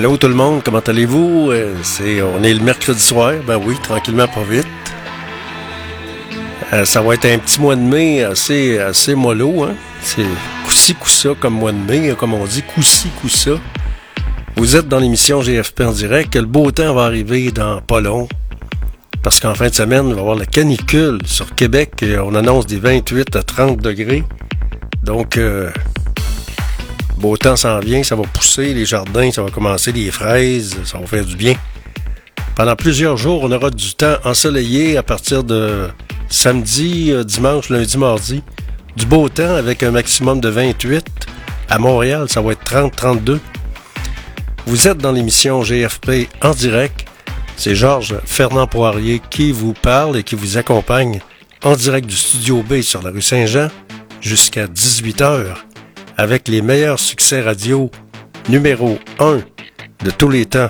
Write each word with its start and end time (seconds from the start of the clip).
Allô 0.00 0.16
tout 0.16 0.28
le 0.28 0.34
monde, 0.34 0.62
comment 0.64 0.78
allez-vous? 0.78 1.50
Euh, 1.50 1.74
on 2.34 2.42
est 2.42 2.54
le 2.54 2.60
mercredi 2.60 3.02
soir, 3.02 3.34
ben 3.46 3.60
oui, 3.62 3.76
tranquillement, 3.82 4.26
pas 4.28 4.44
vite. 4.44 4.66
Euh, 6.72 6.86
ça 6.86 7.02
va 7.02 7.12
être 7.12 7.26
un 7.26 7.36
petit 7.36 7.60
mois 7.60 7.76
de 7.76 7.82
mai 7.82 8.24
assez, 8.24 8.78
assez 8.78 9.14
mollo, 9.14 9.64
hein? 9.64 9.74
C'est 10.00 10.24
coussi 10.64 10.94
coussa 10.94 11.34
comme 11.38 11.52
mois 11.52 11.72
de 11.72 11.76
mai, 11.76 12.14
comme 12.18 12.32
on 12.32 12.46
dit, 12.46 12.62
coussi 12.62 13.08
coussa. 13.20 13.50
Vous 14.56 14.74
êtes 14.74 14.88
dans 14.88 15.00
l'émission 15.00 15.42
GFP 15.42 15.82
en 15.82 15.92
direct, 15.92 16.34
le 16.34 16.46
beau 16.46 16.70
temps 16.70 16.94
va 16.94 17.02
arriver 17.02 17.50
dans 17.50 17.82
pas. 17.82 18.00
Parce 19.22 19.38
qu'en 19.38 19.54
fin 19.54 19.68
de 19.68 19.74
semaine, 19.74 20.06
il 20.06 20.14
va 20.14 20.16
y 20.16 20.20
avoir 20.20 20.36
la 20.36 20.46
canicule 20.46 21.18
sur 21.26 21.54
Québec. 21.54 22.02
On 22.24 22.34
annonce 22.34 22.64
des 22.64 22.78
28 22.78 23.36
à 23.36 23.42
30 23.42 23.82
degrés. 23.82 24.24
Donc, 25.02 25.36
euh, 25.36 25.70
beau 27.20 27.36
temps 27.36 27.54
s'en 27.54 27.78
vient, 27.80 28.02
ça 28.02 28.16
va 28.16 28.22
pousser 28.22 28.72
les 28.72 28.86
jardins, 28.86 29.30
ça 29.30 29.42
va 29.42 29.50
commencer 29.50 29.92
les 29.92 30.10
fraises, 30.10 30.76
ça 30.84 30.98
va 30.98 31.06
faire 31.06 31.24
du 31.24 31.36
bien. 31.36 31.54
Pendant 32.56 32.74
plusieurs 32.74 33.16
jours, 33.16 33.42
on 33.44 33.52
aura 33.52 33.70
du 33.70 33.94
temps 33.94 34.16
ensoleillé 34.24 34.96
à 34.96 35.02
partir 35.02 35.44
de 35.44 35.88
samedi, 36.28 37.12
euh, 37.12 37.22
dimanche, 37.22 37.68
lundi, 37.68 37.98
mardi. 37.98 38.42
Du 38.96 39.06
beau 39.06 39.28
temps 39.28 39.54
avec 39.54 39.82
un 39.82 39.90
maximum 39.90 40.40
de 40.40 40.48
28. 40.48 41.04
À 41.68 41.78
Montréal, 41.78 42.26
ça 42.28 42.40
va 42.40 42.52
être 42.52 42.64
30-32. 42.64 43.38
Vous 44.66 44.88
êtes 44.88 44.98
dans 44.98 45.12
l'émission 45.12 45.62
GFP 45.62 46.28
en 46.42 46.50
direct. 46.50 47.06
C'est 47.56 47.74
Georges 47.74 48.16
Fernand 48.24 48.66
Poirier 48.66 49.20
qui 49.30 49.52
vous 49.52 49.74
parle 49.74 50.16
et 50.16 50.22
qui 50.22 50.34
vous 50.34 50.56
accompagne 50.56 51.20
en 51.62 51.76
direct 51.76 52.08
du 52.08 52.16
Studio 52.16 52.62
B 52.62 52.80
sur 52.80 53.02
la 53.02 53.10
rue 53.10 53.22
Saint-Jean 53.22 53.68
jusqu'à 54.20 54.66
18h 54.66 55.69
avec 56.20 56.48
les 56.48 56.60
meilleurs 56.60 56.98
succès 56.98 57.40
radio 57.40 57.90
numéro 58.50 58.98
1 59.20 59.40
de 60.04 60.10
tous 60.10 60.28
les 60.28 60.44
temps. 60.44 60.68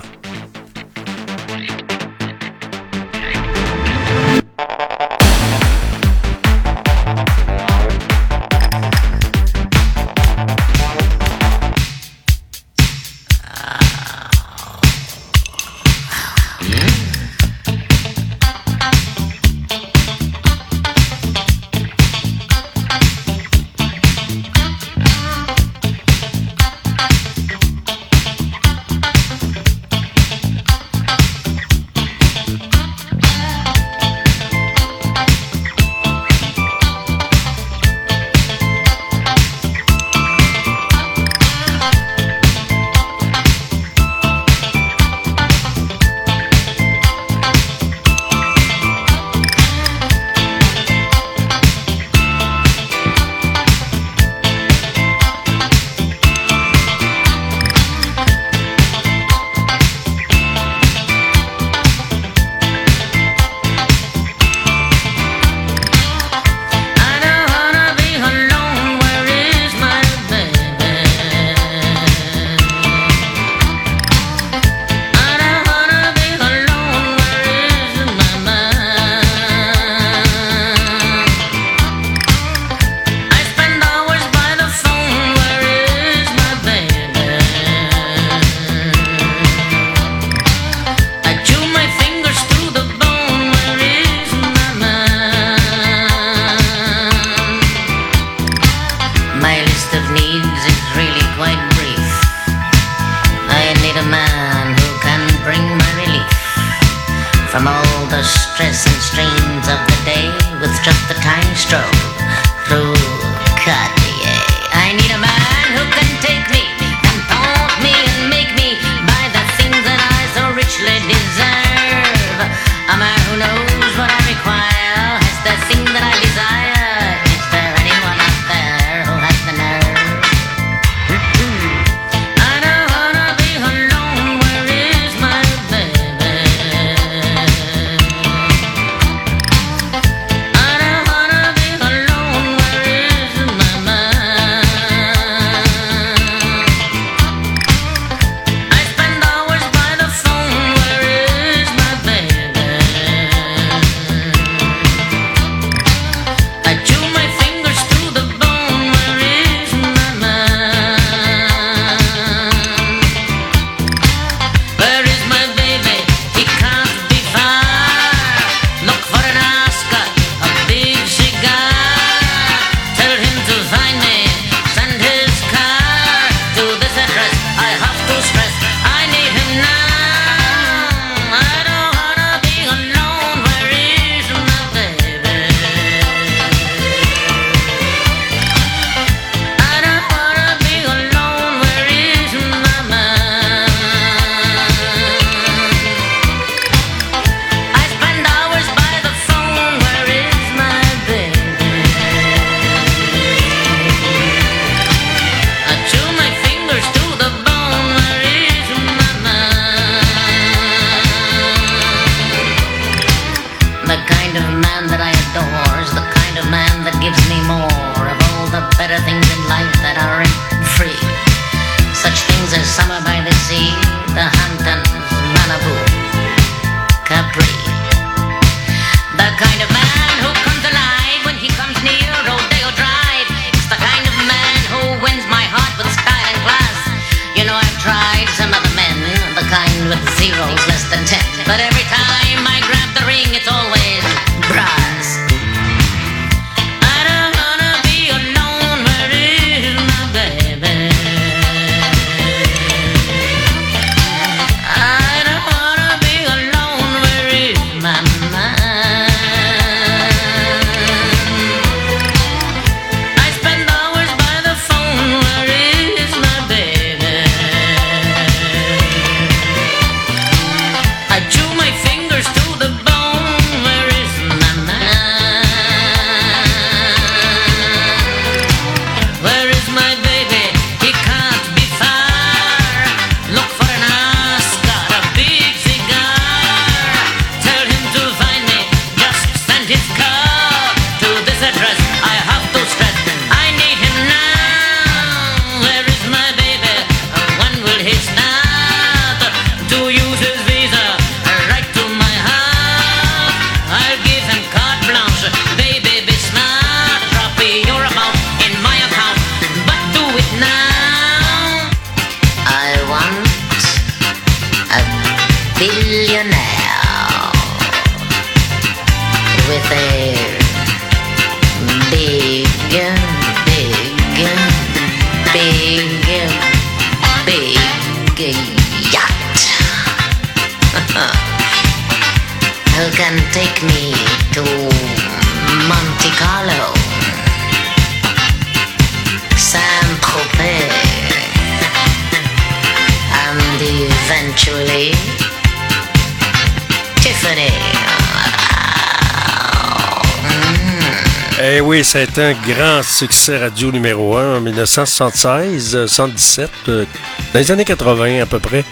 C'est 351.93 352.19
un 352.19 352.31
grand 352.31 352.83
succès 352.83 353.37
radio 353.37 353.69
numéro 353.69 354.15
1 354.15 354.37
en 354.37 354.39
1976, 354.39 355.87
117, 355.87 356.49
euh, 356.69 356.85
dans 357.33 357.39
les 357.39 357.51
années 357.51 357.65
80 357.65 358.21
à 358.21 358.25
peu 358.25 358.39
près. 358.39 358.63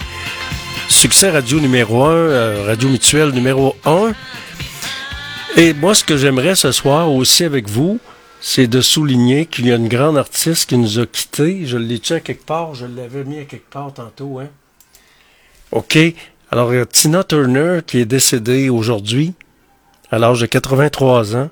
Succès 0.88 1.30
radio 1.30 1.60
numéro 1.60 2.06
1, 2.06 2.12
euh, 2.14 2.64
radio 2.66 2.88
mutuelle 2.88 3.32
numéro 3.32 3.76
1. 3.84 4.14
Et 5.58 5.74
moi, 5.74 5.96
ce 5.96 6.06
que 6.06 6.16
j'aimerais 6.16 6.56
ce 6.56 6.72
soir 6.72 7.12
aussi 7.12 7.44
avec 7.44 7.68
vous, 7.68 8.00
c'est 8.40 8.68
de 8.68 8.80
souligner 8.80 9.48
qu'il 9.48 9.68
y 9.68 9.74
a 9.74 9.76
une 9.76 9.90
grande 9.90 10.18
artiste 10.18 10.70
qui 10.70 10.78
nous 10.78 10.98
a 11.00 11.06
quittés. 11.06 11.66
Je 11.66 11.76
l'ai 11.76 12.00
tué 12.00 12.16
à 12.16 12.20
quelque 12.22 12.46
part, 12.46 12.74
je 12.74 12.86
l'avais 12.86 13.26
mis 13.26 13.40
à 13.40 13.44
quelque 13.44 13.70
part 13.70 13.94
tantôt. 13.94 14.40
Hein? 14.40 14.48
OK. 15.74 16.00
Alors, 16.52 16.72
Tina 16.90 17.26
Turner 17.26 17.82
qui 17.86 17.98
est 17.98 18.06
décédée 18.06 18.70
aujourd'hui 18.70 19.34
à 20.10 20.20
l'âge 20.20 20.40
de 20.40 20.46
83 20.46 21.36
ans. 21.36 21.50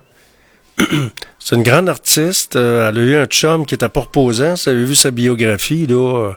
c'est 1.47 1.55
une 1.55 1.63
grande 1.63 1.87
artiste. 1.87 2.57
Euh, 2.57 2.89
elle 2.89 2.97
a 2.97 3.01
eu 3.01 3.15
un 3.15 3.25
chum 3.25 3.65
qui 3.65 3.73
était 3.73 3.87
pas 3.87 4.01
reposant. 4.01 4.55
Vous 4.55 4.69
avez 4.69 4.83
vu 4.83 4.95
sa 4.95 5.11
biographie, 5.11 5.87
là. 5.87 6.33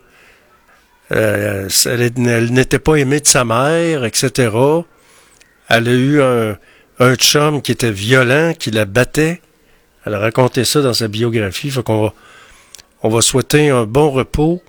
Euh, 1.10 1.68
elle, 1.84 2.52
n'était 2.52 2.78
pas 2.78 2.94
aimée 2.94 3.18
de 3.18 3.26
sa 3.26 3.44
mère, 3.44 4.04
etc. 4.04 4.52
Elle 5.68 5.88
a 5.88 5.92
eu 5.92 6.22
un, 6.22 6.56
un 7.00 7.14
chum 7.16 7.60
qui 7.60 7.72
était 7.72 7.90
violent, 7.90 8.52
qui 8.56 8.70
la 8.70 8.84
battait. 8.84 9.40
Elle 10.06 10.14
a 10.14 10.20
raconté 10.20 10.64
ça 10.64 10.80
dans 10.80 10.94
sa 10.94 11.08
biographie. 11.08 11.72
Fait 11.72 11.82
qu'on 11.82 12.02
va, 12.02 12.14
on 13.02 13.08
va 13.08 13.20
souhaiter 13.20 13.68
un 13.68 13.86
bon 13.86 14.12
repos, 14.12 14.62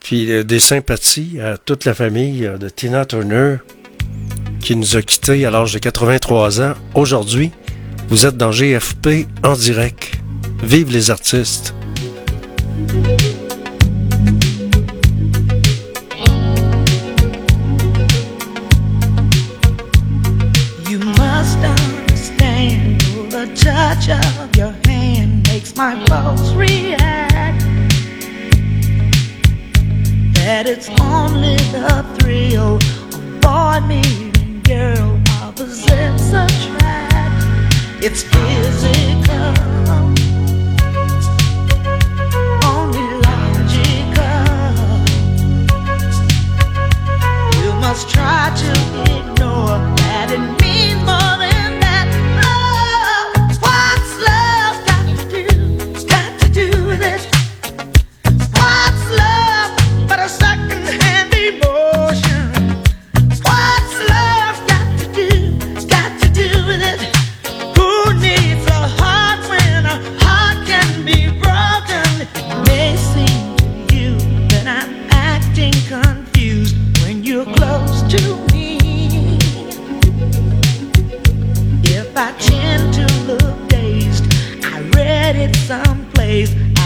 puis 0.00 0.30
euh, 0.30 0.44
des 0.44 0.60
sympathies 0.60 1.40
à 1.40 1.56
toute 1.56 1.86
la 1.86 1.94
famille 1.94 2.40
de 2.60 2.68
Tina 2.68 3.06
Turner, 3.06 3.56
qui 4.60 4.76
nous 4.76 4.98
a 4.98 5.00
quittés 5.00 5.46
à 5.46 5.50
l'âge 5.50 5.72
de 5.72 5.78
83 5.78 6.60
ans 6.60 6.74
aujourd'hui. 6.94 7.52
Vous 8.08 8.26
êtes 8.26 8.36
dans 8.36 8.52
GFP 8.52 9.26
en 9.42 9.54
direct. 9.54 10.20
Vive 10.62 10.90
les 10.92 11.10
artistes! 11.10 11.74
You 20.88 20.98
must 20.98 21.58
understand 21.58 23.00
the 23.30 23.48
touch 23.54 24.08
of 24.08 24.56
your 24.56 24.74
hand 24.86 25.46
makes 25.48 25.74
my 25.76 25.94
pulse 26.06 26.52
react. 26.54 27.60
That 30.34 30.66
it's 30.66 30.88
only 31.00 31.56
the 31.72 32.04
thrill 32.18 32.76
of 32.76 33.40
boy 33.40 33.80
meeting 33.86 34.60
girl 34.62 35.20
opposites 35.42 36.32
attract. 36.32 37.13
Must 47.80 48.08
try 48.10 48.52
to 48.56 48.72
ignore 49.16 49.33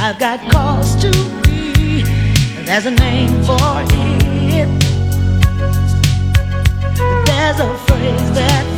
I've 0.09 0.19
got 0.19 0.41
cause 0.51 0.97
to 1.03 1.11
be. 1.43 2.03
There's 2.65 2.87
a 2.87 2.91
name 2.91 3.29
for 3.45 3.59
it. 3.61 4.69
There's 7.27 7.61
a 7.61 7.77
phrase 7.87 8.31
that 8.33 8.78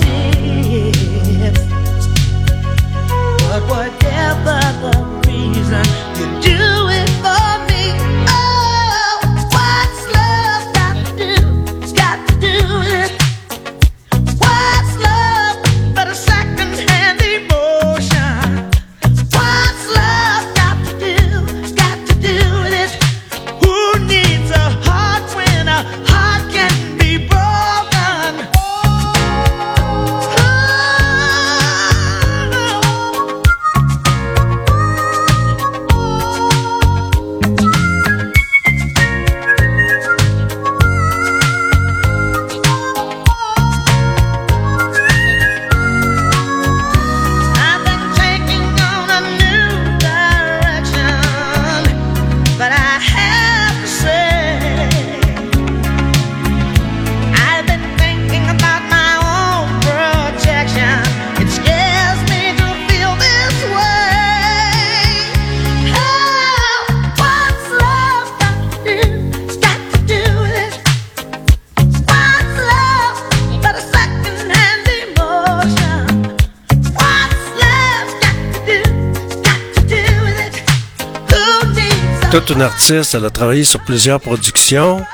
Toute 82.31 82.51
une 82.51 82.63
artiste, 82.63 83.17
elle 83.17 83.25
a 83.25 83.31
travaillé 83.31 83.65
sur 83.65 83.81
plusieurs 83.81 84.21
productions 84.21 85.05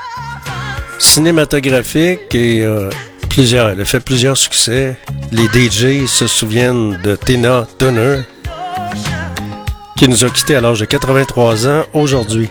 cinématographiques 0.99 2.35
et 2.35 2.61
euh, 2.61 2.91
plusieurs. 3.27 3.69
Elle 3.69 3.81
a 3.81 3.85
fait 3.85 3.99
plusieurs 3.99 4.37
succès. 4.37 4.95
Les 5.31 5.45
DJ 5.45 6.07
se 6.07 6.27
souviennent 6.27 6.99
de 7.03 7.15
Tina 7.15 7.65
Turner, 7.79 8.21
qui 9.95 10.07
nous 10.07 10.23
a 10.23 10.29
quittés 10.29 10.55
à 10.55 10.61
l'âge 10.61 10.79
de 10.79 10.85
83 10.85 11.67
ans 11.67 11.85
aujourd'hui. 11.93 12.49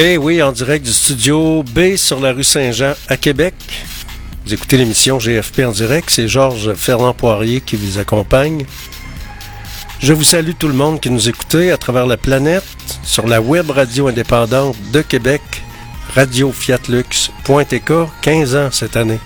Eh 0.00 0.16
oui, 0.16 0.40
en 0.44 0.52
direct 0.52 0.86
du 0.86 0.92
studio 0.92 1.64
B 1.64 1.96
sur 1.96 2.20
la 2.20 2.30
rue 2.30 2.44
Saint-Jean 2.44 2.94
à 3.08 3.16
Québec. 3.16 3.54
Vous 4.46 4.54
écoutez 4.54 4.76
l'émission 4.76 5.18
GFP 5.18 5.62
en 5.66 5.72
direct. 5.72 6.08
C'est 6.08 6.28
Georges 6.28 6.74
Fernand 6.74 7.14
Poirier 7.14 7.60
qui 7.60 7.74
vous 7.74 7.98
accompagne. 7.98 8.64
Je 9.98 10.12
vous 10.12 10.22
salue 10.22 10.52
tout 10.56 10.68
le 10.68 10.74
monde 10.74 11.00
qui 11.00 11.10
nous 11.10 11.28
écoutez 11.28 11.72
à 11.72 11.76
travers 11.76 12.06
la 12.06 12.16
planète 12.16 12.62
sur 13.02 13.26
la 13.26 13.40
web 13.40 13.70
radio 13.70 14.06
indépendante 14.06 14.76
de 14.92 15.02
Québec, 15.02 15.42
radiofiatlux.tk, 16.14 17.92
15 18.22 18.54
ans 18.54 18.68
cette 18.70 18.96
année. 18.96 19.18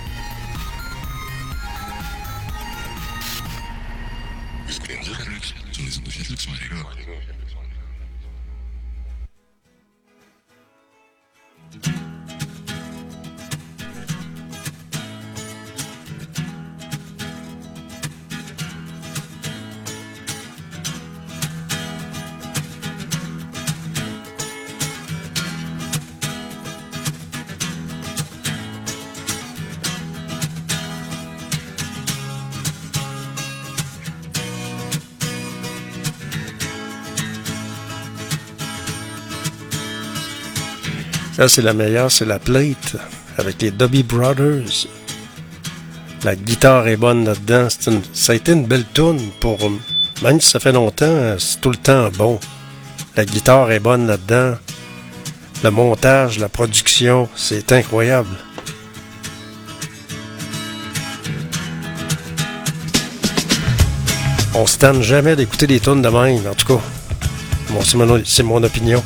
Ça, 41.42 41.48
c'est 41.48 41.62
la 41.62 41.72
meilleure, 41.72 42.08
c'est 42.08 42.24
la 42.24 42.38
plate 42.38 42.94
avec 43.36 43.60
les 43.62 43.72
Dobby 43.72 44.04
Brothers. 44.04 44.86
La 46.22 46.36
guitare 46.36 46.86
est 46.86 46.96
bonne 46.96 47.24
là-dedans. 47.24 47.66
Ça 48.12 48.32
a 48.32 48.36
été 48.36 48.52
une 48.52 48.64
belle 48.64 48.84
tune 48.94 49.18
pour. 49.40 49.58
Même 50.22 50.40
si 50.40 50.48
ça 50.48 50.60
fait 50.60 50.70
longtemps, 50.70 51.34
c'est 51.40 51.60
tout 51.60 51.70
le 51.70 51.76
temps 51.76 52.10
bon. 52.16 52.38
La 53.16 53.24
guitare 53.24 53.72
est 53.72 53.80
bonne 53.80 54.06
là-dedans. 54.06 54.54
Le 55.64 55.70
montage, 55.72 56.38
la 56.38 56.48
production, 56.48 57.28
c'est 57.34 57.72
incroyable. 57.72 58.36
On 64.54 64.64
se 64.64 64.78
tente 64.78 65.02
jamais 65.02 65.34
d'écouter 65.34 65.66
des 65.66 65.80
tunes 65.80 66.02
de 66.02 66.08
même, 66.08 66.46
en 66.46 66.54
tout 66.54 66.76
cas. 66.76 66.82
Bon, 67.70 67.80
c'est 68.24 68.44
mon 68.44 68.62
opinion. 68.62 69.02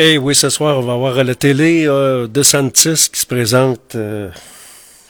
Eh 0.00 0.16
oui, 0.18 0.34
ce 0.34 0.48
soir, 0.48 0.78
on 0.78 0.82
va 0.82 0.94
voir 0.96 1.18
à 1.18 1.24
la 1.24 1.34
télé 1.34 1.84
euh, 1.86 2.28
De 2.28 2.42
Santis 2.42 3.08
qui 3.12 3.20
se 3.20 3.26
présente. 3.26 3.94
euh, 3.96 4.30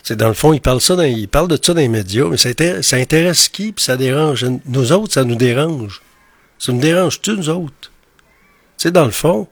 c'est 0.02 0.16
dans 0.16 0.28
le 0.28 0.34
fond, 0.34 0.54
il 0.54 0.60
parle 0.62 0.80
ça, 0.80 0.96
dans, 0.96 1.02
il 1.02 1.28
parle 1.28 1.48
de 1.48 1.58
ça 1.62 1.74
dans 1.74 1.80
les 1.80 1.88
médias, 1.88 2.24
mais 2.30 2.38
ça 2.38 2.48
ça 2.82 2.96
intéresse 2.96 3.48
qui 3.50 3.72
puis 3.72 3.84
ça 3.84 3.98
dérange. 3.98 4.46
Nous 4.66 4.92
autres, 4.92 5.12
ça 5.12 5.24
nous 5.24 5.34
dérange. 5.34 6.00
Ça 6.58 6.72
nous 6.72 6.80
dérange-tu, 6.80 7.32
nous 7.32 7.50
autres? 7.50 7.92
Sais, 8.78 8.90
dans 8.90 9.04
le 9.04 9.10
fond, 9.10 9.46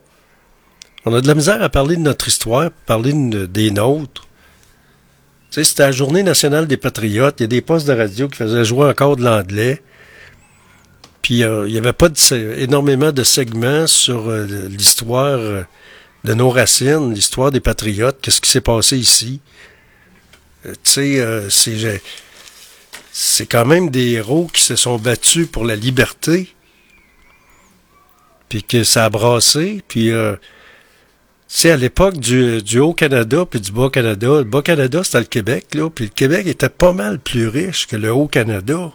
on 1.05 1.13
a 1.13 1.21
de 1.21 1.27
la 1.27 1.35
misère 1.35 1.61
à 1.61 1.69
parler 1.69 1.95
de 1.97 2.01
notre 2.01 2.27
histoire, 2.27 2.71
parler 2.87 3.13
de- 3.13 3.45
des 3.45 3.69
nôtres. 3.69 4.25
Tu 5.51 5.63
c'était 5.63 5.83
la 5.83 5.91
journée 5.91 6.23
nationale 6.23 6.65
des 6.67 6.77
patriotes. 6.77 7.35
Il 7.39 7.43
y 7.43 7.45
a 7.45 7.47
des 7.47 7.61
postes 7.61 7.87
de 7.87 7.93
radio 7.93 8.27
qui 8.27 8.37
faisaient 8.37 8.65
jouer 8.65 8.89
encore 8.89 9.15
de 9.15 9.23
l'anglais. 9.23 9.81
Puis 11.27 11.43
euh, 11.43 11.67
il 11.67 11.73
n'y 11.73 11.77
avait 11.77 11.91
pas 11.91 12.07
énormément 12.57 13.11
de 13.11 13.21
segments 13.21 13.85
sur 13.85 14.29
euh, 14.29 14.45
l'histoire 14.69 15.37
euh, 15.37 15.63
de 16.23 16.33
nos 16.33 16.49
racines, 16.49 17.13
l'histoire 17.13 17.51
des 17.51 17.59
patriotes, 17.59 18.19
qu'est-ce 18.21 18.39
qui 18.39 18.49
s'est 18.49 18.61
passé 18.61 18.97
ici. 18.97 19.41
Tu 20.63 20.71
sais, 20.83 21.49
c'est 21.49 22.01
c'est 23.11 23.45
quand 23.45 23.65
même 23.65 23.89
des 23.89 24.11
héros 24.11 24.47
qui 24.53 24.61
se 24.61 24.77
sont 24.77 24.97
battus 24.99 25.47
pour 25.51 25.65
la 25.65 25.75
liberté, 25.75 26.55
puis 28.47 28.63
que 28.63 28.85
ça 28.85 29.03
a 29.03 29.09
brassé, 29.09 29.83
puis 29.89 30.11
euh, 30.11 30.37
sais, 31.49 31.71
à 31.71 31.75
l'époque 31.75 32.19
du, 32.19 32.63
du 32.63 32.79
Haut-Canada 32.79 33.45
puis 33.45 33.59
du 33.59 33.73
Bas-Canada, 33.73 34.29
le 34.29 34.43
Bas-Canada, 34.45 35.03
c'était 35.03 35.19
le 35.19 35.25
Québec, 35.25 35.75
là, 35.75 35.89
puis 35.89 36.05
le 36.05 36.11
Québec 36.11 36.47
était 36.47 36.69
pas 36.69 36.93
mal 36.93 37.19
plus 37.19 37.49
riche 37.49 37.85
que 37.85 37.97
le 37.97 38.13
Haut-Canada. 38.13 38.93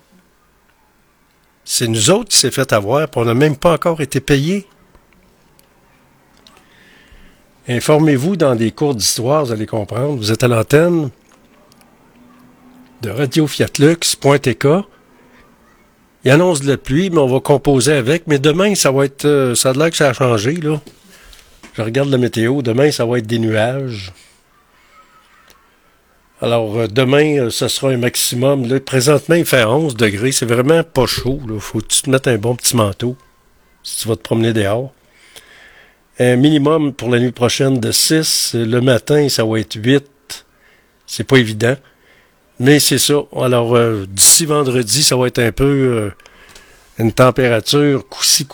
C'est 1.64 1.86
nous 1.88 2.10
autres 2.10 2.30
qui 2.30 2.36
s'est 2.38 2.50
fait 2.50 2.72
avoir, 2.72 3.08
puis 3.08 3.20
on 3.20 3.24
n'a 3.24 3.34
même 3.34 3.56
pas 3.56 3.72
encore 3.72 4.00
été 4.00 4.20
payés. 4.20 4.66
Informez-vous 7.68 8.36
dans 8.36 8.56
des 8.56 8.72
cours 8.72 8.94
d'histoire, 8.94 9.44
vous 9.44 9.52
allez 9.52 9.66
comprendre. 9.66 10.16
Vous 10.16 10.32
êtes 10.32 10.42
à 10.42 10.48
l'antenne 10.48 11.10
de 13.02 13.10
Radio 13.10 13.46
Fiatlux.tk. 13.46 14.66
Il 16.24 16.30
annonce 16.30 16.60
de 16.60 16.68
la 16.68 16.76
pluie, 16.76 17.10
mais 17.10 17.18
on 17.18 17.26
va 17.26 17.40
composer 17.40 17.92
avec. 17.94 18.26
Mais 18.26 18.38
demain, 18.38 18.74
ça 18.74 18.90
va 18.90 19.04
être. 19.04 19.24
euh, 19.24 19.54
ça 19.54 19.70
a 19.70 19.72
l'air 19.72 19.90
que 19.90 19.96
ça 19.96 20.08
a 20.08 20.12
changé, 20.12 20.54
là. 20.54 20.80
Je 21.74 21.82
regarde 21.82 22.10
la 22.10 22.18
météo. 22.18 22.62
Demain, 22.62 22.90
ça 22.90 23.04
va 23.06 23.18
être 23.18 23.26
des 23.26 23.38
nuages. 23.38 24.12
Alors, 26.42 26.76
euh, 26.76 26.88
demain, 26.88 27.38
euh, 27.38 27.50
ce 27.50 27.68
sera 27.68 27.92
un 27.92 27.98
maximum. 27.98 28.66
Là, 28.66 28.80
présentement, 28.80 29.36
il 29.36 29.44
fait 29.44 29.64
11 29.64 29.94
degrés. 29.94 30.32
C'est 30.32 30.44
vraiment 30.44 30.82
pas 30.82 31.06
chaud. 31.06 31.40
Il 31.48 31.60
faut 31.60 31.78
que 31.78 31.86
tu 31.86 32.02
te 32.02 32.10
mettes 32.10 32.26
un 32.26 32.36
bon 32.36 32.56
petit 32.56 32.76
manteau 32.76 33.16
si 33.84 34.02
tu 34.02 34.08
vas 34.08 34.16
te 34.16 34.22
promener 34.22 34.52
dehors. 34.52 34.92
Un 36.18 36.34
minimum 36.34 36.92
pour 36.94 37.10
la 37.10 37.20
nuit 37.20 37.30
prochaine 37.30 37.78
de 37.78 37.92
6. 37.92 38.54
Le 38.54 38.80
matin, 38.80 39.28
ça 39.28 39.44
va 39.44 39.60
être 39.60 39.76
8. 39.76 40.44
C'est 41.06 41.24
pas 41.24 41.36
évident. 41.36 41.76
Mais 42.58 42.80
c'est 42.80 42.98
ça. 42.98 43.22
Alors, 43.36 43.76
euh, 43.76 44.04
d'ici 44.08 44.44
vendredi, 44.44 45.04
ça 45.04 45.16
va 45.16 45.28
être 45.28 45.38
un 45.38 45.52
peu 45.52 45.64
euh, 45.64 46.10
une 46.98 47.12
température 47.12 48.08
coup-ci. 48.08 48.46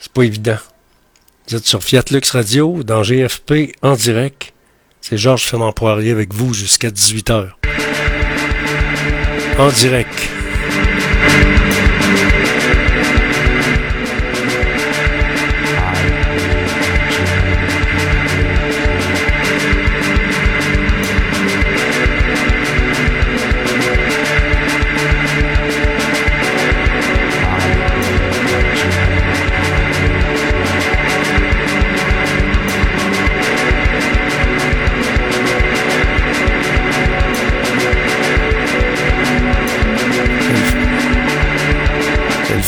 C'est 0.00 0.12
pas 0.12 0.22
évident. 0.24 0.58
Vous 1.48 1.56
êtes 1.56 1.66
sur 1.66 1.84
Fiat 1.84 2.04
Lux 2.10 2.30
Radio, 2.30 2.82
dans 2.82 3.04
GFP, 3.04 3.76
en 3.82 3.94
direct. 3.94 4.51
C'est 5.04 5.18
Georges 5.18 5.46
Fernand 5.46 5.72
Poirier 5.72 6.12
avec 6.12 6.32
vous 6.32 6.54
jusqu'à 6.54 6.88
18h. 6.90 7.48
En 9.58 9.68
direct. 9.68 10.30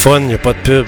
Fun, 0.05 0.21
il 0.21 0.27
n'y 0.27 0.35
a 0.35 0.39
pas 0.39 0.53
de 0.53 0.59
pub. 0.59 0.87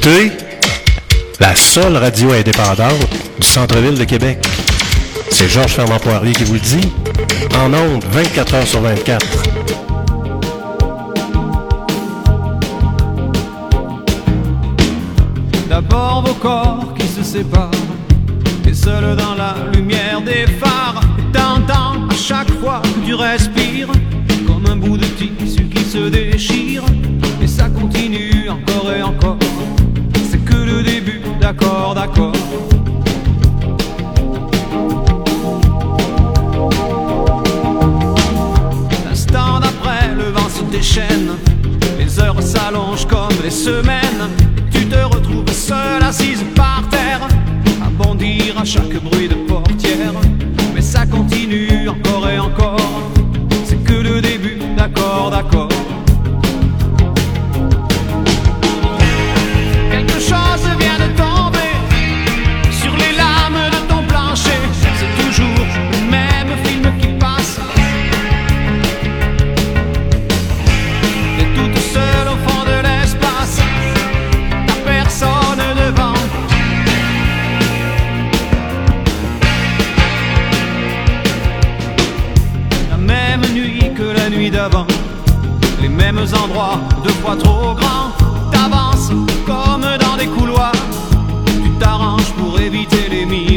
écoutez 0.00 0.32
la 1.40 1.54
seule 1.54 1.96
radio 1.96 2.32
indépendante 2.32 3.08
du 3.38 3.46
centre-ville 3.46 3.98
de 3.98 4.04
Québec. 4.04 4.38
C'est 5.30 5.48
Georges 5.48 5.72
Fernand 5.72 5.98
Poirier 5.98 6.32
qui 6.32 6.44
vous 6.44 6.54
le 6.54 6.60
dit, 6.60 6.88
en 7.54 7.72
ondes 7.72 8.04
24 8.10 8.54
heures 8.54 8.66
sur 8.66 8.80
24. 8.80 9.26
D'abord 15.68 16.24
vos 16.26 16.34
corps 16.34 16.94
qui 16.98 17.06
se 17.06 17.22
séparent 17.22 17.79
levi 92.60 92.84
me. 93.24 93.49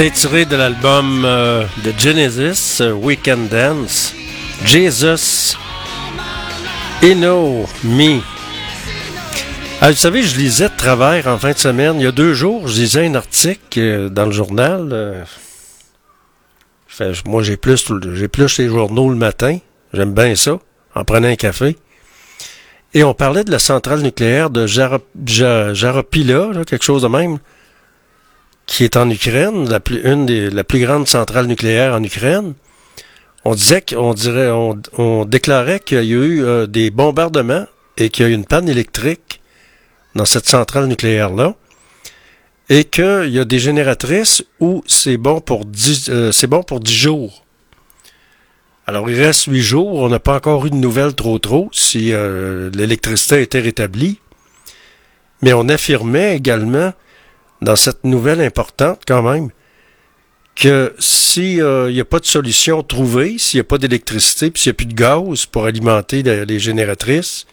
C'est 0.00 0.12
tiré 0.12 0.46
de 0.46 0.56
l'album 0.56 1.26
euh, 1.26 1.66
de 1.84 1.92
Genesis, 1.94 2.80
euh, 2.80 2.92
Weekend 2.92 3.50
Dance. 3.50 4.14
Jesus, 4.64 5.58
Eno 7.02 7.66
Me. 7.84 8.20
Ah, 9.82 9.90
vous 9.90 9.96
savez, 9.98 10.22
je 10.22 10.38
lisais 10.38 10.70
de 10.70 10.74
travers 10.74 11.26
en 11.26 11.36
fin 11.36 11.52
de 11.52 11.58
semaine. 11.58 11.96
Il 12.00 12.04
y 12.04 12.06
a 12.06 12.12
deux 12.12 12.32
jours, 12.32 12.66
je 12.66 12.80
lisais 12.80 13.06
un 13.06 13.14
article 13.14 13.78
euh, 13.78 14.08
dans 14.08 14.24
le 14.24 14.32
journal. 14.32 15.26
moi, 17.26 17.42
j'ai 17.42 17.58
plus, 17.58 17.84
plus 18.32 18.58
les 18.58 18.68
journaux 18.68 19.10
le 19.10 19.16
matin. 19.16 19.58
J'aime 19.92 20.14
bien 20.14 20.34
ça, 20.34 20.58
en 20.94 21.04
prenant 21.04 21.28
un 21.28 21.36
café. 21.36 21.76
Et 22.94 23.04
on 23.04 23.12
parlait 23.12 23.44
de 23.44 23.50
la 23.50 23.58
centrale 23.58 24.00
nucléaire 24.00 24.48
de 24.48 24.66
Jarop- 24.66 25.02
Ja- 25.26 25.74
Jaropila, 25.74 26.48
quelque 26.66 26.84
chose 26.86 27.02
de 27.02 27.08
même, 27.08 27.38
qui 28.70 28.84
est 28.84 28.96
en 28.96 29.10
Ukraine, 29.10 29.68
la 29.68 29.80
plus, 29.80 30.00
une 30.04 30.26
des, 30.26 30.48
la 30.48 30.62
plus 30.62 30.78
grande 30.78 31.08
centrale 31.08 31.46
nucléaire 31.46 31.92
en 31.92 32.02
Ukraine. 32.04 32.54
On 33.44 33.54
disait 33.56 33.82
qu'on 33.82 34.14
dirait, 34.14 34.50
on, 34.50 34.80
on 34.96 35.24
déclarait 35.24 35.80
qu'il 35.80 36.04
y 36.04 36.14
a 36.14 36.16
eu 36.16 36.44
euh, 36.44 36.66
des 36.68 36.90
bombardements 36.90 37.66
et 37.96 38.10
qu'il 38.10 38.24
y 38.24 38.28
a 38.28 38.30
eu 38.30 38.34
une 38.34 38.44
panne 38.44 38.68
électrique 38.68 39.40
dans 40.14 40.24
cette 40.24 40.46
centrale 40.46 40.86
nucléaire-là. 40.86 41.56
Et 42.68 42.84
qu'il 42.84 43.30
y 43.30 43.40
a 43.40 43.44
des 43.44 43.58
génératrices 43.58 44.44
où 44.60 44.84
c'est 44.86 45.16
bon 45.16 45.40
pour 45.40 45.64
10, 45.64 46.08
euh, 46.08 46.30
c'est 46.30 46.46
bon 46.46 46.62
pour 46.62 46.78
10 46.78 46.94
jours. 46.94 47.44
Alors, 48.86 49.10
il 49.10 49.20
reste 49.20 49.46
8 49.46 49.60
jours. 49.60 49.94
On 49.94 50.08
n'a 50.08 50.20
pas 50.20 50.36
encore 50.36 50.64
eu 50.64 50.70
de 50.70 50.76
nouvelles 50.76 51.14
trop 51.14 51.40
trop 51.40 51.68
si 51.72 52.12
euh, 52.12 52.70
l'électricité 52.72 53.34
a 53.34 53.40
été 53.40 53.58
rétablie. 53.58 54.20
Mais 55.42 55.52
on 55.54 55.68
affirmait 55.68 56.36
également, 56.36 56.92
dans 57.62 57.76
cette 57.76 58.04
nouvelle 58.04 58.40
importante 58.40 59.02
quand 59.06 59.22
même, 59.22 59.50
que 60.56 60.94
s'il 60.98 61.64
n'y 61.64 62.00
a 62.00 62.04
pas 62.04 62.18
de 62.18 62.26
solution 62.26 62.82
trouvée, 62.82 63.38
s'il 63.38 63.58
n'y 63.58 63.62
a 63.62 63.64
pas 63.64 63.78
d'électricité, 63.78 64.50
puis 64.50 64.62
s'il 64.62 64.70
n'y 64.70 64.74
a 64.74 64.78
plus 64.78 64.86
de 64.86 64.94
gaz 64.94 65.46
pour 65.46 65.64
alimenter 65.66 66.22
les, 66.22 66.44
les 66.44 66.58
génératrices, 66.58 67.46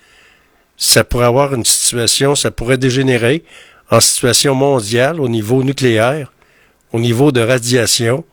ça 0.78 1.03
pourrait 1.03 1.26
avoir 1.26 1.53
une 1.53 1.66
situation, 1.66 2.36
ça 2.36 2.51
pourrait 2.51 2.78
dégénérer 2.78 3.43
en 3.89 3.99
situation 3.99 4.55
mondiale 4.55 5.20
au 5.22 5.30
niveau 5.30 5.64
nucléaire, 5.64 6.32
au 6.91 6.99
niveau 6.99 7.32
de 7.32 7.41
radiation, 7.41 8.24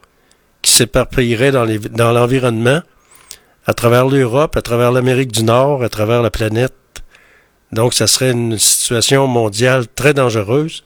qui 0.62 0.70
s'éparpillerait 0.70 1.52
dans 1.52 2.12
l'environnement, 2.12 2.80
à 3.66 3.74
travers 3.74 4.06
l'Europe, 4.06 4.56
à 4.56 4.62
travers 4.62 4.92
l'Amérique 4.92 5.32
du 5.32 5.44
Nord, 5.44 5.82
à 5.82 5.88
travers 5.88 6.22
la 6.22 6.30
planète. 6.30 6.74
Donc, 7.72 7.94
ça 7.94 8.06
serait 8.06 8.30
une 8.30 8.58
situation 8.58 9.26
mondiale 9.26 9.86
très 9.94 10.14
dangereuse. 10.14 10.84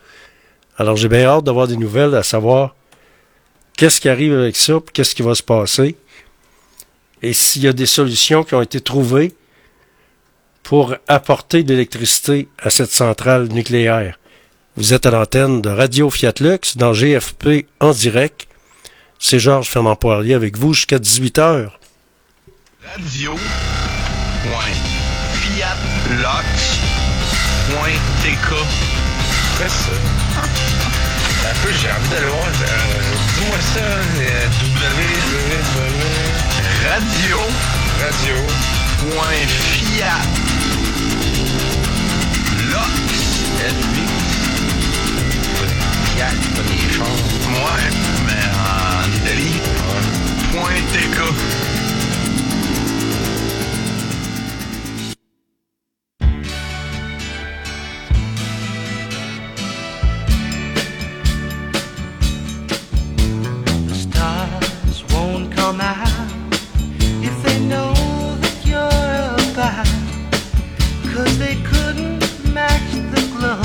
Alors, 0.79 0.97
j'ai 0.97 1.09
bien 1.09 1.24
hâte 1.24 1.45
d'avoir 1.45 1.66
des 1.66 1.76
nouvelles, 1.76 2.14
à 2.14 2.22
savoir 2.22 2.76
qu'est-ce 3.76 4.01
qui 4.01 4.09
arrive 4.09 4.33
avec 4.33 4.57
ça, 4.57 4.74
qu'est-ce 4.93 5.14
qui 5.14 5.22
va 5.22 5.35
se 5.35 5.43
passer, 5.43 5.97
et 7.20 7.33
s'il 7.33 7.62
y 7.62 7.68
a 7.68 7.72
des 7.72 7.87
solutions 7.87 8.45
qui 8.45 8.55
ont 8.55 8.62
été 8.62 8.81
trouvées 8.81 9.35
pour 10.62 10.95
apporter 11.09 11.64
de 11.64 11.72
l'électricité 11.72 12.49
à 12.59 12.70
cette 12.70 12.93
centrale 12.93 13.49
nucléaire. 13.49 14.18
Vous 14.76 14.95
êtes 14.95 15.07
à 15.07 15.11
l'antenne 15.11 15.62
de 15.62 15.70
Radio 15.70 16.11
Fiat 16.11 16.35
Lux 16.41 16.76
dans 16.76 16.93
GFP 16.93 17.66
en 17.81 17.91
direct. 17.91 18.47
C'est 19.18 19.41
Georges 19.41 19.68
Fernand 19.68 19.97
Poirier 19.97 20.35
avec 20.35 20.57
vous 20.57 20.74
jusqu'à 20.74 20.99
18h. 20.99 21.70
Radio. 22.85 23.35
Ça. 29.66 29.90
Un 31.50 31.54
peu, 31.62 31.70
j'ai 31.72 31.90
envie 31.90 32.09
d'aller 32.11 32.26
voir. 32.26 32.46
euh, 32.46 32.52
Dis-moi 33.38 33.59
ça. 33.74 33.80
euh, 33.80 34.48
www. 34.62 35.00
Radio. 36.88 37.38
Radio. 38.00 38.36
Point. 39.00 39.48
Fiat. 39.48 40.22
L-U-X. 43.61 44.28
Fiat, 46.14 46.36
pas 46.54 46.62
des 46.62 46.80
chars. 46.94 47.06
Ouais, 47.50 47.88
mais 48.26 48.44
en 48.54 49.12
Italie. 49.16 49.59
Point. 50.52 50.82
TK. 50.92 51.16
If 67.21 67.43
they 67.43 67.61
know 67.61 67.93
that 68.41 68.64
you're 68.64 69.39
they 71.39 71.57
couldn't 71.57 72.21
match 72.55 72.91
the 73.12 73.21
glow 73.37 73.61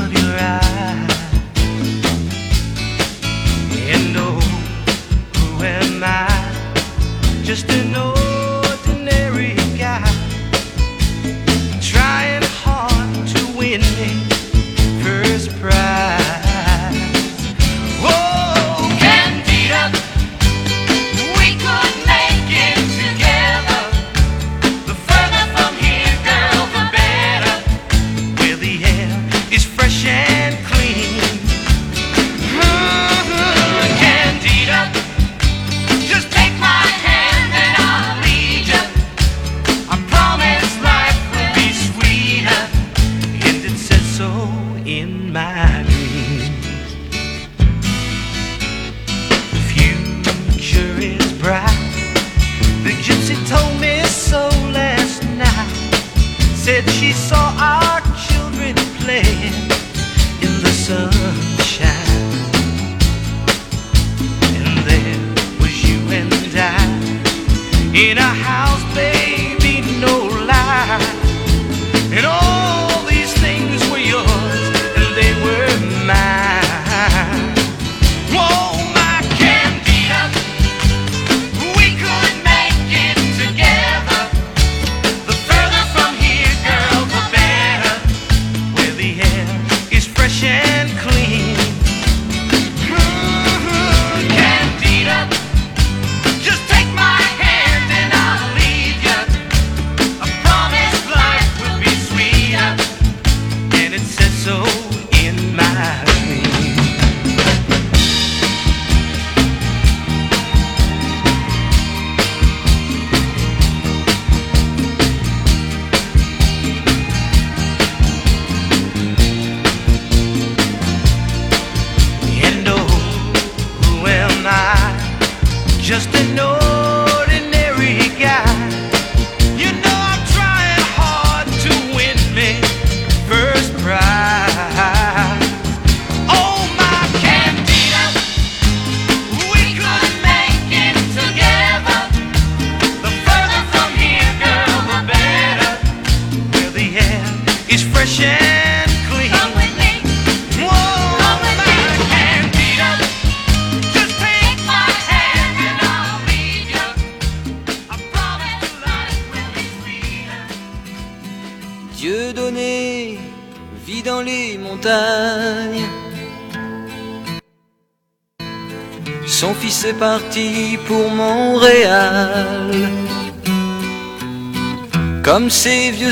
of 0.00 0.12
your 0.12 0.34
eyes. 0.38 1.10
And 3.90 4.16
oh, 4.16 4.38
who 5.36 5.64
am 5.64 6.04
I? 6.04 6.28
Just 7.42 7.68
an 7.70 7.96
ordinary 7.96 8.27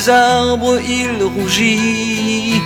vieux 0.07 0.13
arbres, 0.13 0.81
il 0.81 1.23
rougit. 1.23 2.61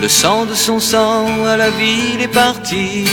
Le 0.00 0.08
sang 0.08 0.46
de 0.46 0.54
son 0.54 0.80
sang 0.80 1.44
à 1.44 1.56
la 1.56 1.70
ville 1.70 2.20
est 2.20 2.28
parti. 2.28 3.04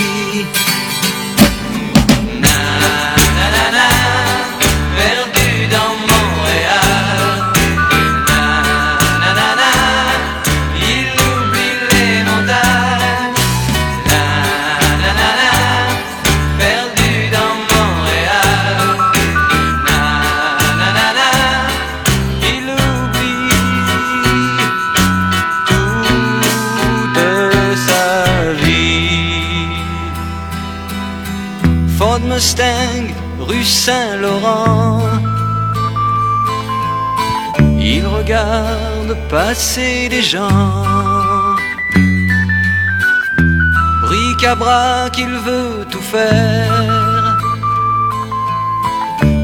Passer 39.29 40.09
des 40.09 40.21
gens. 40.21 40.83
Bric-à-brac, 44.01 45.17
il 45.17 45.33
veut 45.47 45.85
tout 45.91 46.01
faire. 46.01 47.37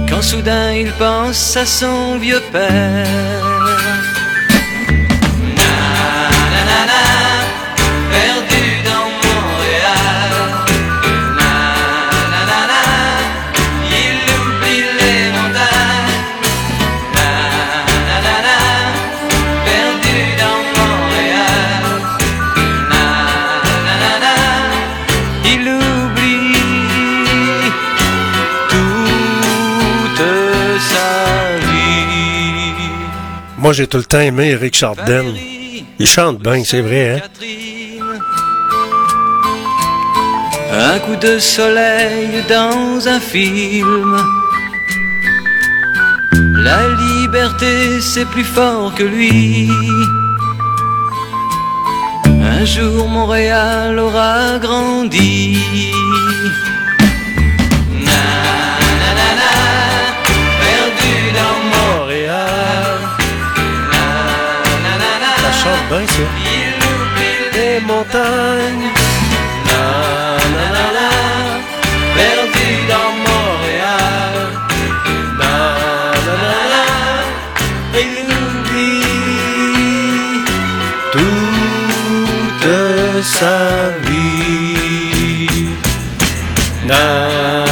Quand 0.09 0.21
soudain 0.21 0.73
il 0.73 0.91
pense 0.93 1.55
à 1.55 1.65
son 1.65 2.17
vieux 2.17 2.41
père. 2.51 3.44
Moi, 33.65 33.73
j'ai 33.73 33.87
tout 33.87 33.97
le 33.97 34.03
temps 34.03 34.19
aimé 34.19 34.51
Eric 34.51 34.75
Chardin. 34.75 35.25
Il 35.97 36.05
chante 36.05 36.37
bien, 36.37 36.63
c'est 36.63 36.81
vrai, 36.81 37.15
hein? 37.15 37.21
Un 40.71 40.99
coup 40.99 41.15
de 41.15 41.39
soleil 41.39 42.43
dans 42.47 43.07
un 43.07 43.19
film. 43.19 44.17
La 46.57 46.89
liberté, 46.89 48.01
c'est 48.01 48.25
plus 48.25 48.43
fort 48.43 48.93
que 48.93 49.01
lui. 49.01 49.67
Un 52.27 52.65
jour, 52.65 53.07
Montréal 53.07 53.97
aura 53.97 54.59
grandi. 54.59 55.57
Bien, 65.89 66.73
oublie 66.89 67.41
Les 67.53 67.79
montagnes. 67.81 68.89
Na, 69.67 69.83
na, 70.55 70.65
na, 70.75 70.85
na, 70.97 71.09
perdu 72.15 72.67
dans 72.89 73.11
Montréal. 73.27 74.35
Na, 75.39 75.55
na, 76.25 76.35
na, 76.43 76.55
na, 76.73 76.85
il 78.01 78.27
oublie 78.43 79.03
toute 81.11 82.69
sa 83.23 83.59
vie. 84.05 85.69
Na, 86.85 87.64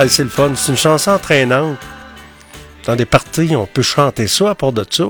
Ah, 0.00 0.06
c'est 0.08 0.22
le 0.22 0.28
fun. 0.28 0.52
C'est 0.54 0.70
une 0.70 0.78
chanson 0.78 1.10
entraînante. 1.10 1.76
Dans 2.86 2.94
des 2.94 3.04
parties, 3.04 3.56
on 3.56 3.66
peut 3.66 3.82
chanter 3.82 4.28
ça 4.28 4.50
à 4.50 4.54
part 4.54 4.70
de 4.70 4.86
ça. 4.88 5.08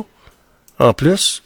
En 0.79 0.95
plus. 0.95 1.43